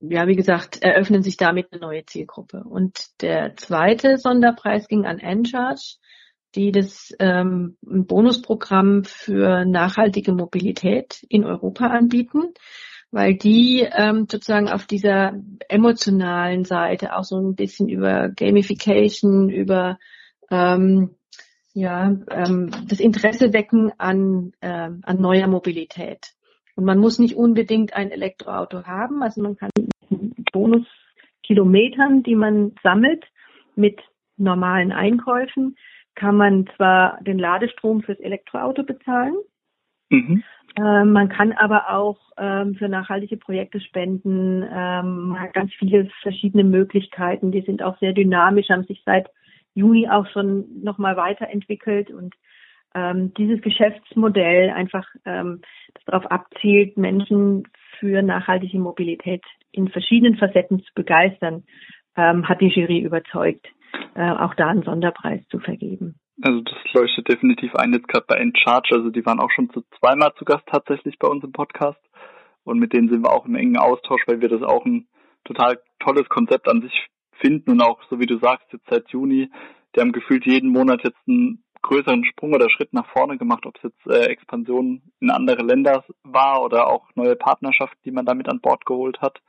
ja, 0.00 0.26
wie 0.26 0.36
gesagt, 0.36 0.82
eröffnen 0.82 1.22
sich 1.22 1.36
damit 1.36 1.72
eine 1.72 1.80
neue 1.80 2.04
Zielgruppe. 2.04 2.62
Und 2.64 3.20
der 3.22 3.56
zweite 3.56 4.18
Sonderpreis 4.18 4.88
ging 4.88 5.06
an 5.06 5.18
Encharge 5.18 5.96
die 6.54 6.72
das 6.72 7.14
ähm, 7.18 7.76
Bonusprogramm 7.82 9.04
für 9.04 9.64
nachhaltige 9.64 10.32
Mobilität 10.32 11.24
in 11.28 11.44
Europa 11.44 11.86
anbieten, 11.86 12.54
weil 13.10 13.34
die 13.34 13.86
ähm, 13.90 14.26
sozusagen 14.30 14.68
auf 14.68 14.86
dieser 14.86 15.34
emotionalen 15.68 16.64
Seite 16.64 17.16
auch 17.16 17.24
so 17.24 17.38
ein 17.38 17.54
bisschen 17.54 17.88
über 17.88 18.28
Gamification, 18.28 19.48
über 19.50 19.98
ähm, 20.50 21.16
ja, 21.74 22.14
ähm, 22.30 22.70
das 22.88 23.00
Interesse 23.00 23.52
wecken 23.52 23.92
an, 23.98 24.52
äh, 24.60 24.90
an 25.02 25.20
neuer 25.20 25.48
Mobilität. 25.48 26.32
Und 26.76 26.84
man 26.84 26.98
muss 26.98 27.18
nicht 27.18 27.36
unbedingt 27.36 27.94
ein 27.94 28.10
Elektroauto 28.10 28.84
haben, 28.84 29.22
also 29.22 29.42
man 29.42 29.56
kann 29.56 29.70
Bonuskilometern, 30.52 32.22
die 32.22 32.36
man 32.36 32.74
sammelt 32.82 33.24
mit 33.76 34.00
normalen 34.36 34.92
Einkäufen, 34.92 35.76
kann 36.14 36.36
man 36.36 36.66
zwar 36.76 37.18
den 37.22 37.38
Ladestrom 37.38 38.02
fürs 38.02 38.20
Elektroauto 38.20 38.84
bezahlen, 38.84 39.34
mhm. 40.10 40.42
äh, 40.76 41.04
man 41.04 41.28
kann 41.28 41.52
aber 41.52 41.90
auch 41.90 42.18
ähm, 42.38 42.74
für 42.76 42.88
nachhaltige 42.88 43.36
Projekte 43.36 43.80
spenden, 43.80 44.62
ähm, 44.62 45.28
man 45.28 45.40
hat 45.40 45.54
ganz 45.54 45.72
viele 45.74 46.08
verschiedene 46.22 46.64
Möglichkeiten, 46.64 47.52
die 47.52 47.62
sind 47.62 47.82
auch 47.82 47.98
sehr 47.98 48.12
dynamisch, 48.12 48.68
haben 48.70 48.84
sich 48.84 49.02
seit 49.04 49.28
Juni 49.74 50.08
auch 50.08 50.26
schon 50.28 50.82
nochmal 50.82 51.16
weiterentwickelt 51.16 52.10
und 52.10 52.34
ähm, 52.94 53.34
dieses 53.34 53.60
Geschäftsmodell 53.60 54.70
einfach 54.70 55.06
ähm, 55.24 55.60
das 55.94 56.04
darauf 56.04 56.30
abzielt, 56.30 56.96
Menschen 56.96 57.64
für 57.98 58.22
nachhaltige 58.22 58.78
Mobilität 58.78 59.42
in 59.72 59.88
verschiedenen 59.88 60.36
Facetten 60.36 60.80
zu 60.80 60.90
begeistern, 60.94 61.64
ähm, 62.16 62.48
hat 62.48 62.60
die 62.60 62.68
Jury 62.68 63.00
überzeugt, 63.00 63.66
äh, 64.14 64.30
auch 64.30 64.54
da 64.54 64.68
einen 64.68 64.82
Sonderpreis 64.82 65.46
zu 65.48 65.58
vergeben. 65.58 66.16
Also 66.42 66.60
das 66.62 66.76
leuchtet 66.92 67.28
definitiv 67.28 67.74
ein, 67.76 67.92
jetzt 67.92 68.08
gerade 68.08 68.26
bei 68.26 68.36
Encharge, 68.36 68.94
also 68.94 69.10
die 69.10 69.24
waren 69.24 69.40
auch 69.40 69.50
schon 69.50 69.70
zu 69.70 69.82
zweimal 69.98 70.32
zu 70.36 70.44
Gast 70.44 70.66
tatsächlich 70.66 71.18
bei 71.18 71.28
uns 71.28 71.44
im 71.44 71.52
Podcast 71.52 72.00
und 72.64 72.78
mit 72.78 72.92
denen 72.92 73.08
sind 73.08 73.22
wir 73.22 73.32
auch 73.32 73.46
im 73.46 73.54
engen 73.54 73.76
Austausch, 73.76 74.22
weil 74.26 74.40
wir 74.40 74.48
das 74.48 74.62
auch 74.62 74.84
ein 74.84 75.06
total 75.44 75.80
tolles 76.00 76.28
Konzept 76.28 76.68
an 76.68 76.82
sich 76.82 77.08
finden 77.40 77.70
und 77.70 77.82
auch, 77.82 78.00
so 78.10 78.18
wie 78.18 78.26
du 78.26 78.38
sagst, 78.38 78.66
jetzt 78.72 78.88
seit 78.90 79.08
Juni, 79.10 79.50
die 79.94 80.00
haben 80.00 80.12
gefühlt 80.12 80.46
jeden 80.46 80.70
Monat 80.70 81.04
jetzt 81.04 81.20
einen 81.28 81.62
größeren 81.82 82.24
Sprung 82.24 82.54
oder 82.54 82.70
Schritt 82.70 82.92
nach 82.92 83.06
vorne 83.06 83.36
gemacht, 83.36 83.66
ob 83.66 83.76
es 83.76 83.82
jetzt 83.84 84.06
äh, 84.06 84.26
Expansion 84.26 85.02
in 85.20 85.30
andere 85.30 85.62
Länder 85.62 86.04
war 86.22 86.64
oder 86.64 86.88
auch 86.88 87.10
neue 87.14 87.36
Partnerschaften, 87.36 88.00
die 88.04 88.10
man 88.10 88.24
damit 88.24 88.48
an 88.48 88.60
Bord 88.60 88.86
geholt 88.86 89.20
hat. 89.20 89.40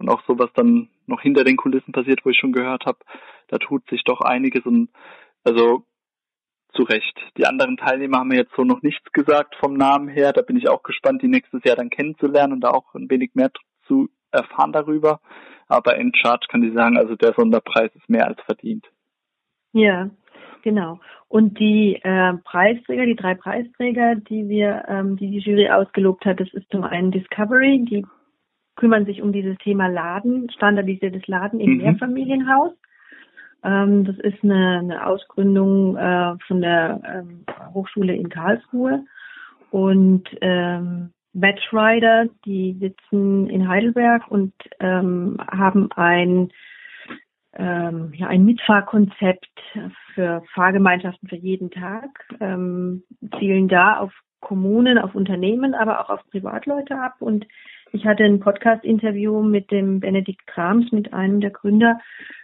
Und 0.00 0.08
auch 0.08 0.22
so, 0.26 0.38
was 0.38 0.50
dann 0.54 0.88
noch 1.06 1.20
hinter 1.20 1.44
den 1.44 1.56
Kulissen 1.56 1.92
passiert, 1.92 2.24
wo 2.24 2.30
ich 2.30 2.38
schon 2.38 2.52
gehört 2.52 2.86
habe, 2.86 2.98
da 3.48 3.58
tut 3.58 3.86
sich 3.90 4.02
doch 4.04 4.22
einiges 4.22 4.64
und 4.64 4.88
also 5.44 5.84
zu 6.74 6.84
Recht. 6.84 7.18
Die 7.36 7.46
anderen 7.46 7.76
Teilnehmer 7.76 8.18
haben 8.18 8.28
mir 8.28 8.38
jetzt 8.38 8.54
so 8.56 8.64
noch 8.64 8.82
nichts 8.82 9.12
gesagt 9.12 9.56
vom 9.56 9.74
Namen 9.74 10.08
her. 10.08 10.32
Da 10.32 10.42
bin 10.42 10.56
ich 10.56 10.68
auch 10.68 10.82
gespannt, 10.82 11.22
die 11.22 11.28
nächstes 11.28 11.62
Jahr 11.64 11.76
dann 11.76 11.90
kennenzulernen 11.90 12.54
und 12.54 12.60
da 12.60 12.70
auch 12.70 12.94
ein 12.94 13.10
wenig 13.10 13.32
mehr 13.34 13.50
zu 13.86 14.08
erfahren 14.30 14.72
darüber. 14.72 15.20
Aber 15.68 15.96
in 15.96 16.14
Charge 16.14 16.46
kann 16.48 16.62
ich 16.62 16.72
sagen, 16.74 16.96
also 16.96 17.14
der 17.16 17.34
Sonderpreis 17.34 17.94
ist 17.94 18.08
mehr 18.08 18.26
als 18.26 18.40
verdient. 18.42 18.86
Ja, 19.72 20.10
genau. 20.62 21.00
Und 21.28 21.58
die 21.58 22.00
äh, 22.02 22.34
Preisträger, 22.44 23.06
die 23.06 23.16
drei 23.16 23.34
Preisträger, 23.34 24.16
die 24.16 24.48
wir, 24.48 24.84
ähm, 24.88 25.16
die 25.16 25.30
die 25.30 25.38
Jury 25.38 25.68
ausgelobt 25.68 26.24
hat, 26.24 26.40
das 26.40 26.52
ist 26.54 26.70
zum 26.70 26.84
einen 26.84 27.12
Discovery, 27.12 27.84
die 27.84 28.04
kümmern 28.80 29.04
sich 29.04 29.20
um 29.20 29.30
dieses 29.30 29.58
Thema 29.58 29.88
Laden, 29.88 30.50
standardisiertes 30.50 31.26
Laden 31.26 31.60
im 31.60 31.72
mhm. 31.72 31.76
Mehrfamilienhaus. 31.82 32.72
Ähm, 33.62 34.04
das 34.04 34.18
ist 34.18 34.42
eine, 34.42 34.78
eine 34.78 35.06
Ausgründung 35.06 35.96
äh, 35.96 36.34
von 36.46 36.62
der 36.62 37.00
ähm, 37.04 37.44
Hochschule 37.74 38.14
in 38.16 38.30
Karlsruhe. 38.30 39.04
Und 39.70 40.24
ähm, 40.40 41.10
Matchrider, 41.34 42.26
die 42.46 42.76
sitzen 42.80 43.48
in 43.48 43.68
Heidelberg 43.68 44.28
und 44.28 44.54
ähm, 44.80 45.36
haben 45.46 45.92
ein, 45.92 46.50
ähm, 47.52 48.12
ja, 48.14 48.28
ein 48.28 48.44
Mitfahrkonzept 48.44 49.46
für 50.14 50.42
Fahrgemeinschaften 50.54 51.28
für 51.28 51.36
jeden 51.36 51.70
Tag, 51.70 52.08
ähm, 52.40 53.04
zielen 53.38 53.68
da 53.68 53.98
auf 53.98 54.12
Kommunen, 54.40 54.98
auf 54.98 55.14
Unternehmen, 55.14 55.74
aber 55.74 56.00
auch 56.00 56.08
auf 56.08 56.26
Privatleute 56.30 56.98
ab. 56.98 57.16
Und 57.20 57.46
ich 57.92 58.06
hatte 58.06 58.24
ein 58.24 58.40
Podcast-Interview 58.40 59.42
mit 59.42 59.70
dem 59.70 60.00
Benedikt 60.00 60.46
Krams, 60.46 60.90
mit 60.92 61.12
einem 61.12 61.40
der 61.40 61.50
Gründer, 61.50 61.98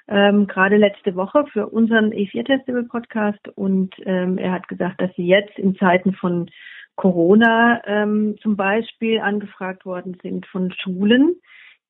ähm, 0.08 0.46
gerade 0.46 0.76
letzte 0.76 1.14
Woche 1.14 1.44
für 1.52 1.68
unseren 1.68 2.12
E4 2.12 2.46
Festival 2.46 2.84
Podcast. 2.84 3.48
Und 3.54 3.94
ähm, 4.04 4.38
er 4.38 4.52
hat 4.52 4.68
gesagt, 4.68 5.00
dass 5.00 5.14
sie 5.16 5.26
jetzt 5.26 5.58
in 5.58 5.76
Zeiten 5.76 6.12
von 6.12 6.50
Corona 6.96 7.82
ähm, 7.86 8.36
zum 8.40 8.56
Beispiel 8.56 9.20
angefragt 9.20 9.84
worden 9.84 10.16
sind 10.22 10.46
von 10.46 10.72
Schulen, 10.72 11.36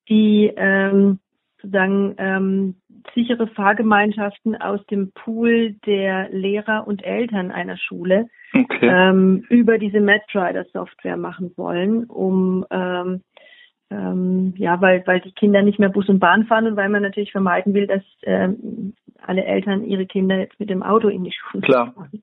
die 0.09 0.51
ähm, 0.55 1.19
sozusagen 1.61 2.15
ähm, 2.17 2.75
sichere 3.15 3.47
Fahrgemeinschaften 3.47 4.55
aus 4.55 4.85
dem 4.87 5.11
Pool 5.13 5.75
der 5.85 6.29
Lehrer 6.29 6.87
und 6.87 7.03
Eltern 7.03 7.51
einer 7.51 7.77
Schule 7.77 8.27
okay. 8.53 8.87
ähm, 8.87 9.45
über 9.49 9.77
diese 9.77 9.99
MedRider 9.99 10.65
Software 10.73 11.17
machen 11.17 11.51
wollen, 11.55 12.05
um 12.05 12.65
ähm, 12.69 13.21
ähm, 13.89 14.53
ja, 14.57 14.81
weil 14.81 15.05
weil 15.05 15.21
die 15.21 15.31
Kinder 15.31 15.61
nicht 15.61 15.79
mehr 15.79 15.89
Bus 15.89 16.09
und 16.09 16.19
Bahn 16.19 16.45
fahren 16.45 16.67
und 16.67 16.75
weil 16.75 16.89
man 16.89 17.01
natürlich 17.01 17.31
vermeiden 17.31 17.73
will, 17.73 17.87
dass 17.87 18.03
ähm, 18.23 18.93
alle 19.21 19.45
Eltern 19.45 19.85
ihre 19.85 20.05
Kinder 20.05 20.37
jetzt 20.37 20.59
mit 20.59 20.69
dem 20.69 20.83
Auto 20.83 21.07
in 21.07 21.23
die 21.23 21.31
Schule 21.31 21.61
Klar. 21.61 21.93
fahren. 21.93 22.21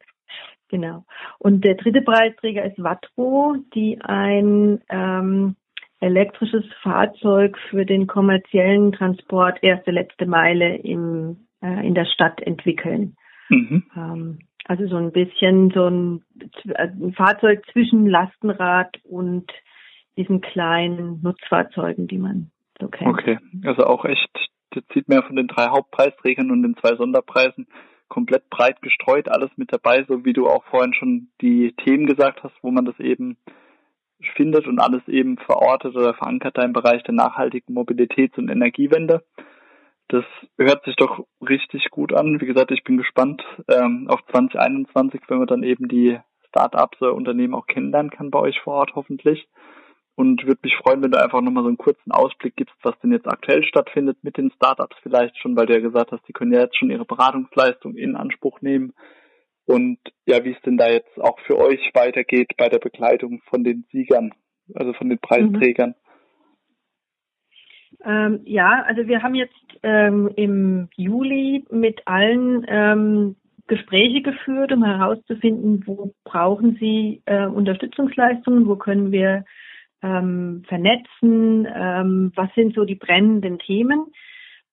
Genau. 0.69 1.05
Und 1.39 1.65
der 1.65 1.75
dritte 1.75 2.03
Preisträger 2.03 2.65
ist 2.65 2.83
Wattro, 2.83 3.57
die 3.75 4.01
ein 4.01 4.81
ähm, 4.89 5.57
elektrisches 6.01 6.65
Fahrzeug 6.83 7.57
für 7.71 7.87
den 7.87 8.07
kommerziellen 8.07 8.93
Transport 8.93 9.63
erste 9.63 9.91
letzte 9.91 10.27
Meile 10.27 10.77
im, 10.77 11.47
äh, 11.63 11.87
in 11.87 11.95
der 11.95 12.07
Stadt 12.07 12.43
entwickeln. 12.43 13.17
Mhm. 13.49 13.85
Ähm, 13.97 14.39
also 14.67 14.87
so 14.87 14.97
ein 14.97 15.13
bisschen 15.13 15.71
so 15.71 15.87
ein, 15.87 16.25
ein, 16.75 17.13
Fahrzeug 17.15 17.65
zwischen 17.73 18.07
Lastenrad 18.07 18.97
und 19.05 19.51
diesen 20.17 20.41
kleinen 20.41 21.21
Nutzfahrzeugen, 21.23 22.07
die 22.07 22.19
man 22.19 22.51
so 22.81 22.89
kennt. 22.89 23.11
Okay, 23.11 23.39
also 23.65 23.85
auch 23.85 24.05
echt, 24.05 24.31
das 24.71 24.85
sieht 24.93 25.09
man 25.09 25.19
ja 25.19 25.27
von 25.27 25.37
den 25.37 25.49
drei 25.49 25.69
Hauptpreisträgern 25.69 26.51
und 26.51 26.63
den 26.63 26.77
zwei 26.77 26.97
Sonderpreisen 26.97 27.67
komplett 28.09 28.49
breit 28.51 28.81
gestreut, 28.83 29.29
alles 29.29 29.51
mit 29.57 29.73
dabei, 29.73 30.05
so 30.07 30.25
wie 30.25 30.33
du 30.33 30.49
auch 30.49 30.65
vorhin 30.67 30.95
schon 30.95 31.29
die 31.41 31.75
Themen 31.85 32.07
gesagt 32.07 32.43
hast, 32.43 32.55
wo 32.63 32.71
man 32.71 32.85
das 32.85 32.99
eben 33.01 33.37
findet 34.37 34.67
und 34.67 34.79
alles 34.79 35.07
eben 35.09 35.37
verortet 35.39 35.97
oder 35.97 36.15
verankert 36.15 36.57
da 36.57 36.63
im 36.63 36.73
Bereich 36.73 37.03
der 37.03 37.15
nachhaltigen 37.15 37.75
Mobilitäts- 37.75 38.39
und 38.39 38.49
Energiewende. 38.49 39.25
Das 40.09 40.25
hört 40.59 40.85
sich 40.85 40.97
doch 40.97 41.27
richtig 41.41 41.91
gut 41.91 42.13
an. 42.13 42.41
Wie 42.41 42.47
gesagt, 42.47 42.71
ich 42.71 42.85
bin 42.85 42.99
gespannt 42.99 43.43
ähm, 43.69 44.07
auf 44.09 44.21
2021, 44.31 45.23
wenn 45.29 45.39
man 45.39 45.47
dann 45.47 45.63
eben 45.63 45.89
die 45.89 46.19
Start-ups 46.49 47.01
oder 47.01 47.15
Unternehmen 47.15 47.55
auch 47.55 47.67
kennenlernen 47.67 48.11
kann 48.11 48.31
bei 48.31 48.39
euch 48.39 48.61
vor 48.61 48.75
Ort 48.75 48.93
hoffentlich 48.95 49.49
und 50.17 50.47
würde 50.47 50.61
mich 50.63 50.77
freuen, 50.77 51.03
wenn 51.03 51.11
du 51.11 51.21
einfach 51.21 51.41
nochmal 51.41 51.65
so 51.65 51.69
einen 51.69 51.79
kurzen 51.79 52.13
Ausblick 52.13 52.57
gibst, 52.57 52.77
was 52.83 52.99
denn 53.01 53.13
jetzt 53.13 53.27
aktuell 53.27 53.65
stattfindet 53.65 54.19
mit 54.23 54.37
den 54.37 54.51
Startups 54.53 54.97
vielleicht 55.03 55.37
schon, 55.39 55.57
weil 55.57 55.67
du 55.67 55.75
ja 55.75 55.81
gesagt 55.81 56.13
hast, 56.13 56.27
die 56.29 56.33
können 56.33 56.53
ja 56.53 56.61
jetzt 56.61 56.77
schon 56.77 56.91
ihre 56.91 57.05
Beratungsleistung 57.05 57.97
in 57.97 58.17
Anspruch 58.17 58.61
nehmen 58.61 58.93
und 59.67 59.99
ja, 60.27 60.45
wie 60.45 60.53
es 60.53 60.61
denn 60.63 60.77
da 60.77 60.89
jetzt 60.91 61.19
auch 61.21 61.39
für 61.41 61.59
euch 61.59 61.91
weitergeht 61.95 62.53
bei 62.57 62.69
der 62.69 62.79
Begleitung 62.79 63.41
von 63.49 63.65
den 63.65 63.85
Siegern, 63.91 64.33
also 64.75 64.93
von 64.93 65.09
den 65.09 65.19
Preisträgern. 65.19 65.91
Mhm. 65.91 66.05
Ähm, 68.05 68.41
ja, 68.45 68.83
also 68.87 69.07
wir 69.07 69.23
haben 69.23 69.35
jetzt 69.35 69.55
ähm, 69.83 70.29
im 70.37 70.89
Juli 70.97 71.65
mit 71.71 72.03
allen 72.07 72.67
ähm, 72.69 73.37
Gespräche 73.67 74.21
geführt, 74.21 74.73
um 74.73 74.85
herauszufinden, 74.85 75.85
wo 75.87 76.13
brauchen 76.25 76.77
sie 76.79 77.23
äh, 77.25 77.47
Unterstützungsleistungen, 77.47 78.67
wo 78.67 78.77
können 78.77 79.11
wir 79.11 79.45
ähm, 80.05 80.63
vernetzen? 80.69 81.67
Ähm, 81.75 82.33
was 82.37 82.51
sind 82.55 82.75
so 82.75 82.85
die 82.85 82.95
brennenden 82.95 83.59
Themen? 83.59 84.13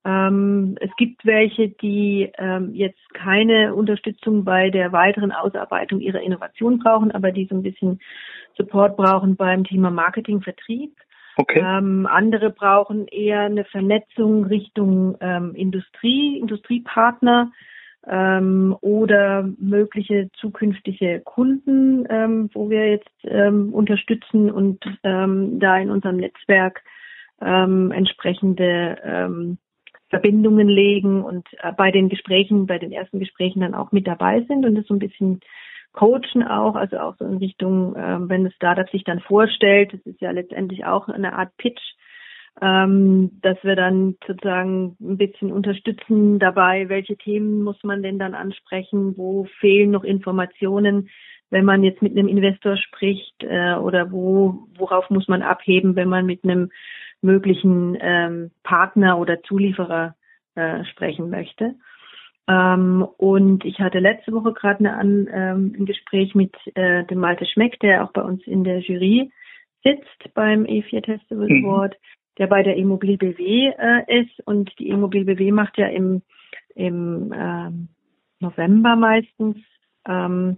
Ähm, 0.03 0.77
es 0.81 0.89
gibt 0.97 1.25
welche, 1.25 1.69
die 1.69 2.31
ähm, 2.37 2.73
jetzt 2.73 3.13
keine 3.13 3.73
Unterstützung 3.75 4.43
bei 4.43 4.69
der 4.69 4.91
weiteren 4.91 5.31
Ausarbeitung 5.31 5.99
ihrer 5.99 6.21
Innovation 6.21 6.79
brauchen, 6.79 7.11
aber 7.11 7.31
die 7.31 7.45
so 7.45 7.55
ein 7.55 7.63
bisschen 7.63 7.99
Support 8.57 8.97
brauchen 8.97 9.35
beim 9.35 9.63
Thema 9.63 9.91
Marketing, 9.91 10.41
Vertrieb. 10.41 10.93
Okay. 11.37 11.59
Ähm, 11.59 12.07
andere 12.07 12.49
brauchen 12.49 13.07
eher 13.07 13.41
eine 13.41 13.63
Vernetzung 13.63 14.45
Richtung 14.45 15.17
ähm, 15.21 15.55
Industrie, 15.55 16.37
Industriepartner 16.39 17.51
ähm, 18.07 18.75
oder 18.81 19.47
mögliche 19.59 20.29
zukünftige 20.33 21.21
Kunden, 21.21 22.05
ähm, 22.09 22.49
wo 22.53 22.69
wir 22.69 22.89
jetzt 22.89 23.09
ähm, 23.23 23.73
unterstützen 23.73 24.49
und 24.49 24.83
ähm, 25.03 25.59
da 25.59 25.77
in 25.77 25.91
unserem 25.91 26.17
Netzwerk 26.17 26.81
ähm, 27.41 27.91
entsprechende 27.91 28.97
ähm, 29.03 29.57
Verbindungen 30.09 30.67
legen 30.67 31.23
und 31.23 31.47
äh, 31.61 31.71
bei 31.71 31.91
den 31.91 32.09
Gesprächen, 32.09 32.67
bei 32.67 32.79
den 32.79 32.91
ersten 32.91 33.19
Gesprächen 33.19 33.61
dann 33.61 33.75
auch 33.75 33.91
mit 33.91 34.07
dabei 34.07 34.41
sind 34.41 34.65
und 34.65 34.75
das 34.75 34.85
so 34.85 34.93
ein 34.93 34.99
bisschen 34.99 35.39
coachen 35.93 36.43
auch, 36.43 36.75
also 36.75 36.99
auch 36.99 37.15
so 37.17 37.25
in 37.25 37.37
Richtung, 37.37 37.95
ähm, 37.97 38.29
wenn 38.29 38.43
das 38.43 38.53
Startup 38.53 38.89
sich 38.89 39.03
dann 39.03 39.19
vorstellt, 39.19 39.93
das 39.93 40.01
ist 40.01 40.21
ja 40.21 40.31
letztendlich 40.31 40.85
auch 40.85 41.07
eine 41.07 41.33
Art 41.33 41.55
Pitch, 41.57 41.81
ähm, 42.59 43.39
dass 43.41 43.57
wir 43.63 43.75
dann 43.75 44.15
sozusagen 44.27 44.97
ein 44.99 45.17
bisschen 45.17 45.51
unterstützen 45.51 46.39
dabei, 46.39 46.89
welche 46.89 47.15
Themen 47.15 47.63
muss 47.63 47.81
man 47.83 48.03
denn 48.03 48.19
dann 48.19 48.33
ansprechen, 48.33 49.17
wo 49.17 49.45
fehlen 49.59 49.91
noch 49.91 50.03
Informationen, 50.03 51.09
wenn 51.49 51.65
man 51.65 51.83
jetzt 51.83 52.01
mit 52.01 52.17
einem 52.17 52.27
Investor 52.27 52.77
spricht 52.77 53.43
äh, 53.43 53.75
oder 53.75 54.11
wo, 54.11 54.67
worauf 54.77 55.09
muss 55.09 55.27
man 55.27 55.41
abheben, 55.41 55.95
wenn 55.95 56.09
man 56.09 56.25
mit 56.25 56.43
einem 56.43 56.71
möglichen 57.21 57.97
ähm, 57.99 58.51
Partner 58.63 59.19
oder 59.19 59.41
Zulieferer 59.43 60.15
äh, 60.55 60.83
sprechen 60.85 61.29
möchte. 61.29 61.75
Ähm, 62.47 63.05
und 63.17 63.63
ich 63.65 63.79
hatte 63.79 63.99
letzte 63.99 64.33
Woche 64.33 64.53
gerade 64.53 64.83
ähm, 64.83 65.75
ein 65.77 65.85
Gespräch 65.85 66.35
mit 66.35 66.55
äh, 66.75 67.05
dem 67.05 67.19
Malte 67.19 67.45
Schmeck, 67.45 67.79
der 67.79 68.03
auch 68.03 68.11
bei 68.11 68.21
uns 68.21 68.45
in 68.47 68.63
der 68.63 68.79
Jury 68.79 69.31
sitzt 69.83 70.33
beim 70.33 70.63
E4 70.63 71.05
Festival 71.05 71.47
mhm. 71.47 71.63
Der 72.41 72.47
bei 72.47 72.63
der 72.63 72.75
Immobil 72.75 73.17
BW 73.17 73.67
äh, 73.77 74.21
ist. 74.21 74.47
Und 74.47 74.71
die 74.79 74.89
Immobil 74.89 75.25
BW 75.25 75.51
macht 75.51 75.77
ja 75.77 75.85
im, 75.85 76.23
im 76.73 77.31
ähm, 77.37 77.89
November 78.39 78.95
meistens 78.95 79.57
ähm, 80.07 80.57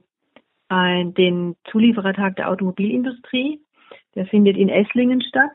ein, 0.69 1.13
den 1.13 1.57
Zulieferertag 1.69 2.37
der 2.37 2.49
Automobilindustrie. 2.49 3.59
Der 4.15 4.25
findet 4.27 4.55
in 4.55 4.69
Esslingen 4.69 5.21
statt. 5.21 5.51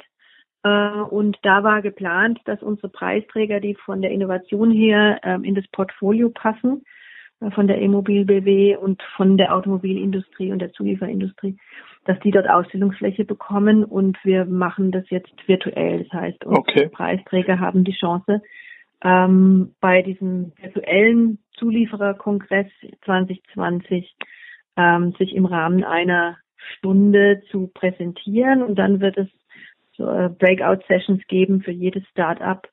Äh, 0.65 1.01
und 1.01 1.39
da 1.41 1.65
war 1.65 1.81
geplant, 1.81 2.41
dass 2.45 2.63
unsere 2.63 2.91
Preisträger, 2.91 3.61
die 3.61 3.75
von 3.75 4.03
der 4.03 4.11
Innovation 4.11 4.71
her 4.71 5.21
ähm, 5.23 5.45
in 5.45 5.55
das 5.55 5.67
Portfolio 5.69 6.29
passen, 6.29 6.85
von 7.55 7.69
der 7.69 7.81
E-Mobil 7.81 8.25
BW 8.25 8.77
und 8.77 9.03
von 9.17 9.37
der 9.37 9.55
Automobilindustrie 9.55 10.51
und 10.51 10.59
der 10.59 10.73
Zulieferindustrie, 10.73 11.57
dass 12.05 12.19
die 12.21 12.31
dort 12.31 12.49
Ausstellungsfläche 12.49 13.25
bekommen 13.25 13.85
und 13.85 14.19
wir 14.25 14.45
machen 14.45 14.91
das 14.91 15.09
jetzt 15.11 15.33
virtuell. 15.47 16.05
Das 16.05 16.13
heißt, 16.13 16.45
unsere 16.45 16.61
okay. 16.61 16.89
Preisträger 16.89 17.61
haben 17.61 17.85
die 17.85 17.93
Chance, 17.93 18.43
ähm, 19.05 19.75
bei 19.81 20.03
diesem 20.03 20.53
virtuellen 20.61 21.39
Zuliefererkongress 21.53 22.67
2020 23.05 24.17
ähm, 24.77 25.13
sich 25.19 25.35
im 25.35 25.47
Rahmen 25.47 25.85
einer 25.85 26.39
Stunde 26.77 27.43
zu 27.51 27.69
präsentieren 27.73 28.63
und 28.63 28.77
dann 28.77 29.01
wird 29.01 29.17
es 29.17 29.29
so, 29.97 30.09
äh, 30.09 30.29
Breakout-Sessions 30.29 31.27
geben 31.29 31.63
für 31.63 31.73
jedes 31.73 32.05
Start-up, 32.09 32.69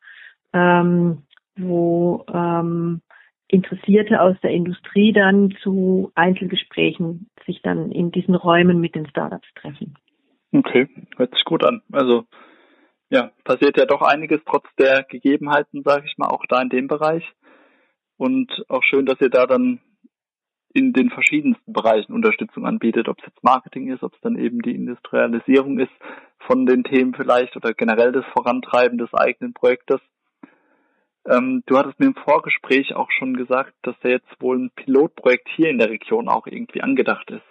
ähm, 0.54 1.24
wo 1.58 2.26
ähm, 2.32 3.02
Interessierte 3.48 4.22
aus 4.22 4.36
der 4.42 4.52
Industrie 4.52 5.14
dann 5.14 5.56
zu 5.62 6.12
Einzelgesprächen 6.16 7.30
sich 7.46 7.62
dann 7.62 7.92
in 7.92 8.12
diesen 8.12 8.36
Räumen 8.36 8.80
mit 8.80 8.96
den 8.96 9.08
Startups 9.08 9.48
treffen. 9.56 9.96
Okay, 10.52 10.88
hört 11.18 11.34
sich 11.34 11.44
gut 11.44 11.64
an. 11.64 11.82
Also 11.92 12.26
ja, 13.10 13.32
passiert 13.44 13.78
ja 13.78 13.86
doch 13.86 14.02
einiges 14.02 14.42
trotz 14.46 14.66
der 14.80 15.04
Gegebenheiten, 15.04 15.84
sage 15.84 16.06
ich 16.08 16.18
mal, 16.18 16.28
auch 16.28 16.44
da 16.50 16.62
in 16.62 16.70
dem 16.70 16.88
Bereich. 16.88 17.24
Und 18.18 18.66
auch 18.70 18.84
schön, 18.84 19.06
dass 19.06 19.22
ihr 19.22 19.30
da 19.30 19.46
dann 19.46 19.80
in 20.74 20.92
den 20.92 21.10
verschiedensten 21.10 21.72
Bereichen 21.72 22.14
Unterstützung 22.14 22.66
anbietet, 22.66 23.08
ob 23.08 23.20
es 23.20 23.28
jetzt 23.28 23.44
Marketing 23.44 23.92
ist, 23.92 24.04
ob 24.04 24.14
es 24.14 24.20
dann 24.22 24.38
eben 24.38 24.62
die 24.62 24.76
Industrialisierung 24.76 25.80
ist 25.80 25.94
von 26.40 26.66
den 26.66 26.84
Themen 26.84 27.14
vielleicht 27.14 27.56
oder 27.56 27.74
generell 27.74 28.12
das 28.12 28.26
Vorantreiben 28.34 28.98
des 28.98 29.14
eigenen 29.14 29.54
Projektes. 29.54 30.02
Ähm, 31.28 31.64
du 31.66 31.78
hattest 31.78 32.00
mir 32.00 32.08
im 32.08 32.16
Vorgespräch 32.16 32.96
auch 32.96 33.10
schon 33.12 33.36
gesagt, 33.36 33.74
dass 33.82 33.96
da 34.02 34.10
jetzt 34.10 34.30
wohl 34.40 34.60
ein 34.60 34.72
Pilotprojekt 34.76 35.48
hier 35.56 35.70
in 35.70 35.78
der 35.80 35.90
Region 35.90 36.28
auch 36.30 36.48
irgendwie 36.48 36.82
angedacht 36.82 37.30
ist. 37.32 37.46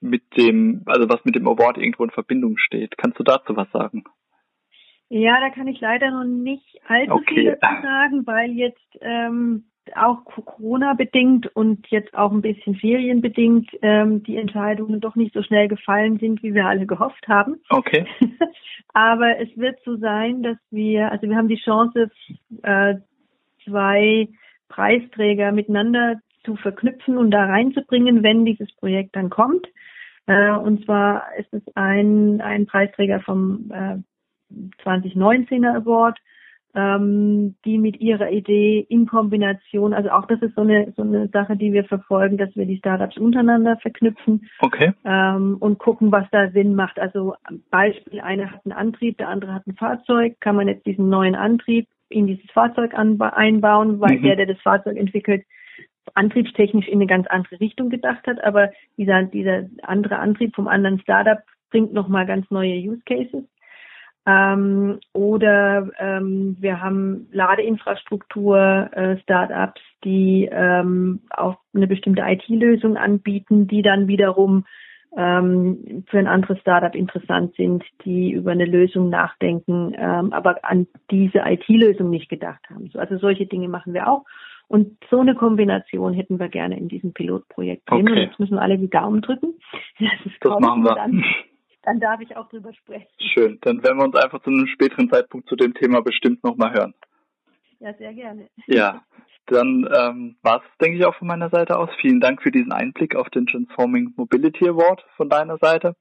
Mit 0.00 0.22
dem, 0.36 0.82
also 0.86 1.08
was 1.08 1.24
mit 1.24 1.34
dem 1.34 1.48
Award 1.48 1.78
irgendwo 1.78 2.04
in 2.04 2.10
Verbindung 2.10 2.58
steht. 2.58 2.96
Kannst 2.98 3.18
du 3.18 3.24
dazu 3.24 3.56
was 3.56 3.70
sagen? 3.72 4.04
Ja, 5.08 5.38
da 5.40 5.50
kann 5.50 5.68
ich 5.68 5.80
leider 5.80 6.10
noch 6.10 6.24
nicht 6.24 6.80
allzu 6.86 7.12
okay. 7.12 7.34
viel 7.34 7.58
dazu 7.60 7.82
sagen, 7.82 8.26
weil 8.26 8.50
jetzt 8.52 8.98
ähm, 9.00 9.64
auch 9.96 10.24
Corona-bedingt 10.24 11.54
und 11.54 11.86
jetzt 11.88 12.14
auch 12.14 12.32
ein 12.32 12.42
bisschen 12.42 12.74
Ferienbedingt 12.76 13.70
ähm, 13.82 14.22
die 14.22 14.36
Entscheidungen 14.36 15.00
doch 15.00 15.14
nicht 15.14 15.34
so 15.34 15.42
schnell 15.42 15.68
gefallen 15.68 16.18
sind, 16.18 16.42
wie 16.42 16.54
wir 16.54 16.66
alle 16.66 16.86
gehofft 16.86 17.28
haben. 17.28 17.60
Okay. 17.70 18.06
Aber 18.94 19.38
es 19.38 19.48
wird 19.56 19.78
so 19.84 19.96
sein, 19.96 20.42
dass 20.42 20.56
wir, 20.70 21.12
also 21.12 21.28
wir 21.28 21.36
haben 21.36 21.48
die 21.48 21.60
Chance, 21.62 22.10
äh, 22.62 22.94
zwei 23.64 24.28
Preisträger 24.68 25.52
miteinander 25.52 26.20
zu 26.44 26.56
verknüpfen 26.56 27.16
und 27.16 27.30
da 27.30 27.44
reinzubringen, 27.44 28.22
wenn 28.22 28.44
dieses 28.44 28.72
Projekt 28.76 29.16
dann 29.16 29.30
kommt. 29.30 29.66
Äh, 30.26 30.52
und 30.52 30.84
zwar 30.84 31.34
ist 31.38 31.52
es 31.52 31.62
ein, 31.74 32.40
ein 32.40 32.66
Preisträger 32.66 33.20
vom 33.20 33.70
äh, 33.70 33.96
2019er 34.82 35.76
Award 35.76 36.18
ähm, 36.74 37.54
die 37.64 37.78
mit 37.78 38.00
ihrer 38.00 38.30
Idee 38.30 38.84
in 38.88 39.06
Kombination, 39.06 39.94
also 39.94 40.10
auch 40.10 40.26
das 40.26 40.42
ist 40.42 40.54
so 40.54 40.62
eine 40.62 40.92
so 40.96 41.02
eine 41.02 41.28
Sache, 41.28 41.56
die 41.56 41.72
wir 41.72 41.84
verfolgen, 41.84 42.36
dass 42.36 42.54
wir 42.56 42.66
die 42.66 42.78
Startups 42.78 43.16
untereinander 43.16 43.76
verknüpfen 43.76 44.48
okay. 44.60 44.92
ähm, 45.04 45.56
und 45.60 45.78
gucken, 45.78 46.10
was 46.10 46.26
da 46.32 46.50
Sinn 46.50 46.74
macht. 46.74 46.98
Also 46.98 47.34
Beispiel, 47.70 48.20
einer 48.20 48.50
hat 48.50 48.60
einen 48.64 48.72
Antrieb, 48.72 49.18
der 49.18 49.28
andere 49.28 49.54
hat 49.54 49.66
ein 49.66 49.76
Fahrzeug, 49.76 50.40
kann 50.40 50.56
man 50.56 50.68
jetzt 50.68 50.84
diesen 50.86 51.08
neuen 51.08 51.36
Antrieb 51.36 51.86
in 52.08 52.26
dieses 52.26 52.50
Fahrzeug 52.50 52.92
einbauen, 52.94 54.00
weil 54.00 54.18
mhm. 54.18 54.22
der, 54.22 54.36
der 54.36 54.46
das 54.46 54.60
Fahrzeug 54.60 54.96
entwickelt, 54.96 55.44
antriebstechnisch 56.14 56.88
in 56.88 56.98
eine 56.98 57.06
ganz 57.06 57.26
andere 57.28 57.60
Richtung 57.60 57.88
gedacht 57.88 58.26
hat, 58.26 58.42
aber 58.42 58.70
dieser, 58.96 59.22
dieser 59.22 59.68
andere 59.82 60.18
Antrieb 60.18 60.54
vom 60.54 60.68
anderen 60.68 61.00
Startup 61.00 61.38
bringt 61.70 61.92
nochmal 61.92 62.26
ganz 62.26 62.50
neue 62.50 62.76
Use 62.76 63.02
Cases. 63.06 63.44
Ähm, 64.26 65.00
oder 65.12 65.90
ähm, 65.98 66.56
wir 66.58 66.80
haben 66.80 67.28
Ladeinfrastruktur, 67.32 68.88
äh, 68.92 69.18
Startups, 69.18 69.82
die 70.02 70.48
ähm, 70.50 71.20
auch 71.30 71.56
eine 71.74 71.86
bestimmte 71.86 72.22
IT-Lösung 72.22 72.96
anbieten, 72.96 73.66
die 73.68 73.82
dann 73.82 74.08
wiederum 74.08 74.64
ähm, 75.16 76.04
für 76.08 76.18
ein 76.18 76.26
anderes 76.26 76.58
Startup 76.60 76.94
interessant 76.94 77.54
sind, 77.56 77.84
die 78.04 78.32
über 78.32 78.52
eine 78.52 78.64
Lösung 78.64 79.10
nachdenken, 79.10 79.94
ähm, 79.96 80.32
aber 80.32 80.64
an 80.64 80.86
diese 81.10 81.42
IT-Lösung 81.44 82.10
nicht 82.10 82.28
gedacht 82.28 82.64
haben. 82.70 82.90
Also 82.94 83.18
solche 83.18 83.46
Dinge 83.46 83.68
machen 83.68 83.92
wir 83.94 84.08
auch. 84.08 84.24
Und 84.66 84.96
so 85.10 85.20
eine 85.20 85.34
Kombination 85.34 86.14
hätten 86.14 86.40
wir 86.40 86.48
gerne 86.48 86.78
in 86.78 86.88
diesem 86.88 87.12
Pilotprojekt 87.12 87.88
drin. 87.88 88.08
Okay. 88.08 88.12
Und 88.12 88.18
jetzt 88.18 88.40
müssen 88.40 88.58
alle 88.58 88.78
die 88.78 88.90
Daumen 88.90 89.20
drücken. 89.20 89.54
Das, 90.00 90.32
das 90.40 90.60
machen 90.60 90.82
wir. 90.82 90.94
Dann 90.94 91.24
dann 91.84 92.00
darf 92.00 92.20
ich 92.20 92.36
auch 92.36 92.48
drüber 92.48 92.72
sprechen. 92.72 93.08
Schön, 93.18 93.58
dann 93.62 93.82
werden 93.82 93.98
wir 93.98 94.04
uns 94.04 94.16
einfach 94.16 94.42
zu 94.42 94.50
einem 94.50 94.66
späteren 94.66 95.10
Zeitpunkt 95.10 95.48
zu 95.48 95.56
dem 95.56 95.74
Thema 95.74 96.00
bestimmt 96.02 96.42
nochmal 96.42 96.72
hören. 96.72 96.94
Ja, 97.80 97.92
sehr 97.94 98.14
gerne. 98.14 98.48
Ja, 98.66 99.02
dann 99.46 99.86
ähm, 99.94 100.36
war 100.42 100.62
es, 100.62 100.78
denke 100.80 100.98
ich, 100.98 101.04
auch 101.04 101.14
von 101.16 101.28
meiner 101.28 101.50
Seite 101.50 101.76
aus. 101.76 101.90
Vielen 102.00 102.20
Dank 102.20 102.42
für 102.42 102.50
diesen 102.50 102.72
Einblick 102.72 103.14
auf 103.14 103.28
den 103.30 103.46
Transforming 103.46 104.14
Mobility 104.16 104.68
Award 104.68 105.04
von 105.16 105.28
deiner 105.28 105.58
Seite. 105.58 105.94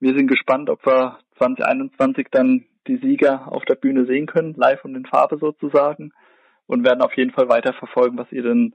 Wir 0.00 0.14
sind 0.16 0.26
gespannt, 0.26 0.68
ob 0.70 0.84
wir 0.84 1.18
2021 1.38 2.28
dann 2.30 2.64
die 2.88 2.96
Sieger 2.96 3.52
auf 3.52 3.64
der 3.66 3.76
Bühne 3.76 4.06
sehen 4.06 4.26
können, 4.26 4.54
live 4.54 4.84
und 4.84 4.96
in 4.96 5.06
Farbe 5.06 5.38
sozusagen, 5.38 6.12
und 6.66 6.84
werden 6.84 7.02
auf 7.02 7.16
jeden 7.16 7.30
Fall 7.30 7.48
weiter 7.48 7.74
verfolgen, 7.74 8.18
was 8.18 8.30
ihr 8.32 8.42
denn 8.42 8.74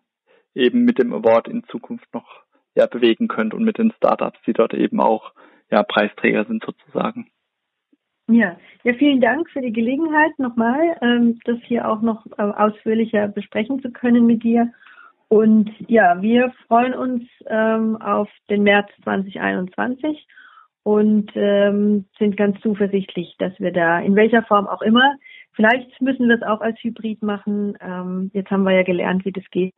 eben 0.53 0.85
mit 0.85 0.99
dem 0.99 1.13
Award 1.13 1.47
in 1.47 1.63
Zukunft 1.65 2.13
noch 2.13 2.43
ja, 2.75 2.85
bewegen 2.85 3.27
könnt 3.27 3.53
und 3.53 3.63
mit 3.63 3.77
den 3.77 3.91
Startups, 3.97 4.39
die 4.45 4.53
dort 4.53 4.73
eben 4.73 5.01
auch 5.01 5.33
ja, 5.71 5.83
Preisträger 5.83 6.45
sind 6.45 6.63
sozusagen. 6.63 7.27
Ja, 8.27 8.57
ja, 8.83 8.93
vielen 8.93 9.21
Dank 9.21 9.49
für 9.51 9.61
die 9.61 9.71
Gelegenheit 9.73 10.37
nochmal, 10.39 10.97
ähm, 11.01 11.39
das 11.45 11.57
hier 11.63 11.87
auch 11.87 12.01
noch 12.01 12.25
äh, 12.37 12.41
ausführlicher 12.41 13.27
besprechen 13.27 13.81
zu 13.81 13.91
können 13.91 14.25
mit 14.25 14.43
dir. 14.43 14.71
Und 15.27 15.69
ja, 15.87 16.21
wir 16.21 16.51
freuen 16.67 16.93
uns 16.95 17.23
ähm, 17.47 17.97
auf 18.01 18.29
den 18.49 18.63
März 18.63 18.89
2021 19.03 20.27
und 20.83 21.31
ähm, 21.35 22.05
sind 22.17 22.37
ganz 22.37 22.59
zuversichtlich, 22.61 23.35
dass 23.37 23.53
wir 23.59 23.71
da 23.71 23.99
in 23.99 24.15
welcher 24.15 24.43
Form 24.43 24.67
auch 24.67 24.81
immer, 24.81 25.15
vielleicht 25.53 26.01
müssen 26.01 26.27
wir 26.27 26.35
es 26.35 26.43
auch 26.43 26.61
als 26.61 26.79
Hybrid 26.83 27.21
machen. 27.21 27.77
Ähm, 27.79 28.31
jetzt 28.33 28.49
haben 28.49 28.63
wir 28.63 28.73
ja 28.73 28.83
gelernt, 28.83 29.25
wie 29.25 29.31
das 29.31 29.45
geht 29.51 29.73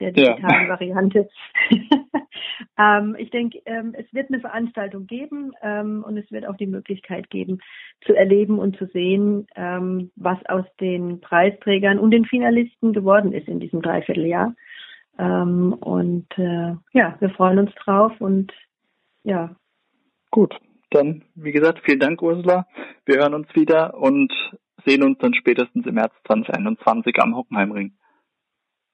der 0.00 0.12
digitalen 0.12 0.66
ja. 0.66 0.68
Variante. 0.68 1.28
ähm, 2.78 3.16
ich 3.18 3.30
denke, 3.30 3.60
ähm, 3.66 3.94
es 3.96 4.12
wird 4.12 4.30
eine 4.30 4.40
Veranstaltung 4.40 5.06
geben 5.06 5.52
ähm, 5.62 6.04
und 6.06 6.16
es 6.16 6.30
wird 6.30 6.46
auch 6.46 6.56
die 6.56 6.66
Möglichkeit 6.66 7.30
geben, 7.30 7.58
zu 8.04 8.14
erleben 8.14 8.58
und 8.58 8.76
zu 8.76 8.86
sehen, 8.86 9.46
ähm, 9.56 10.10
was 10.16 10.38
aus 10.46 10.64
den 10.80 11.20
Preisträgern 11.20 11.98
und 11.98 12.10
den 12.10 12.24
Finalisten 12.24 12.92
geworden 12.92 13.32
ist 13.32 13.48
in 13.48 13.60
diesem 13.60 13.82
Dreivierteljahr. 13.82 14.54
Ähm, 15.18 15.72
und 15.74 16.26
äh, 16.38 16.74
ja, 16.92 17.16
wir 17.20 17.30
freuen 17.30 17.58
uns 17.58 17.74
drauf 17.74 18.12
und 18.20 18.52
ja. 19.24 19.54
Gut, 20.30 20.58
dann, 20.92 21.22
wie 21.34 21.52
gesagt, 21.52 21.80
vielen 21.84 22.00
Dank, 22.00 22.22
Ursula. 22.22 22.66
Wir 23.06 23.16
hören 23.16 23.34
uns 23.34 23.48
wieder 23.54 23.94
und 23.94 24.32
sehen 24.84 25.02
uns 25.02 25.18
dann 25.18 25.34
spätestens 25.34 25.86
im 25.86 25.94
März 25.94 26.12
2021 26.26 27.18
am 27.18 27.34
Hockenheimring. 27.34 27.92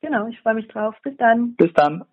Genau, 0.01 0.27
ich 0.29 0.41
freue 0.41 0.55
mich 0.55 0.69
drauf. 0.69 0.95
Bis 1.03 1.17
dann. 1.17 1.55
Bis 1.57 1.73
dann. 1.75 2.05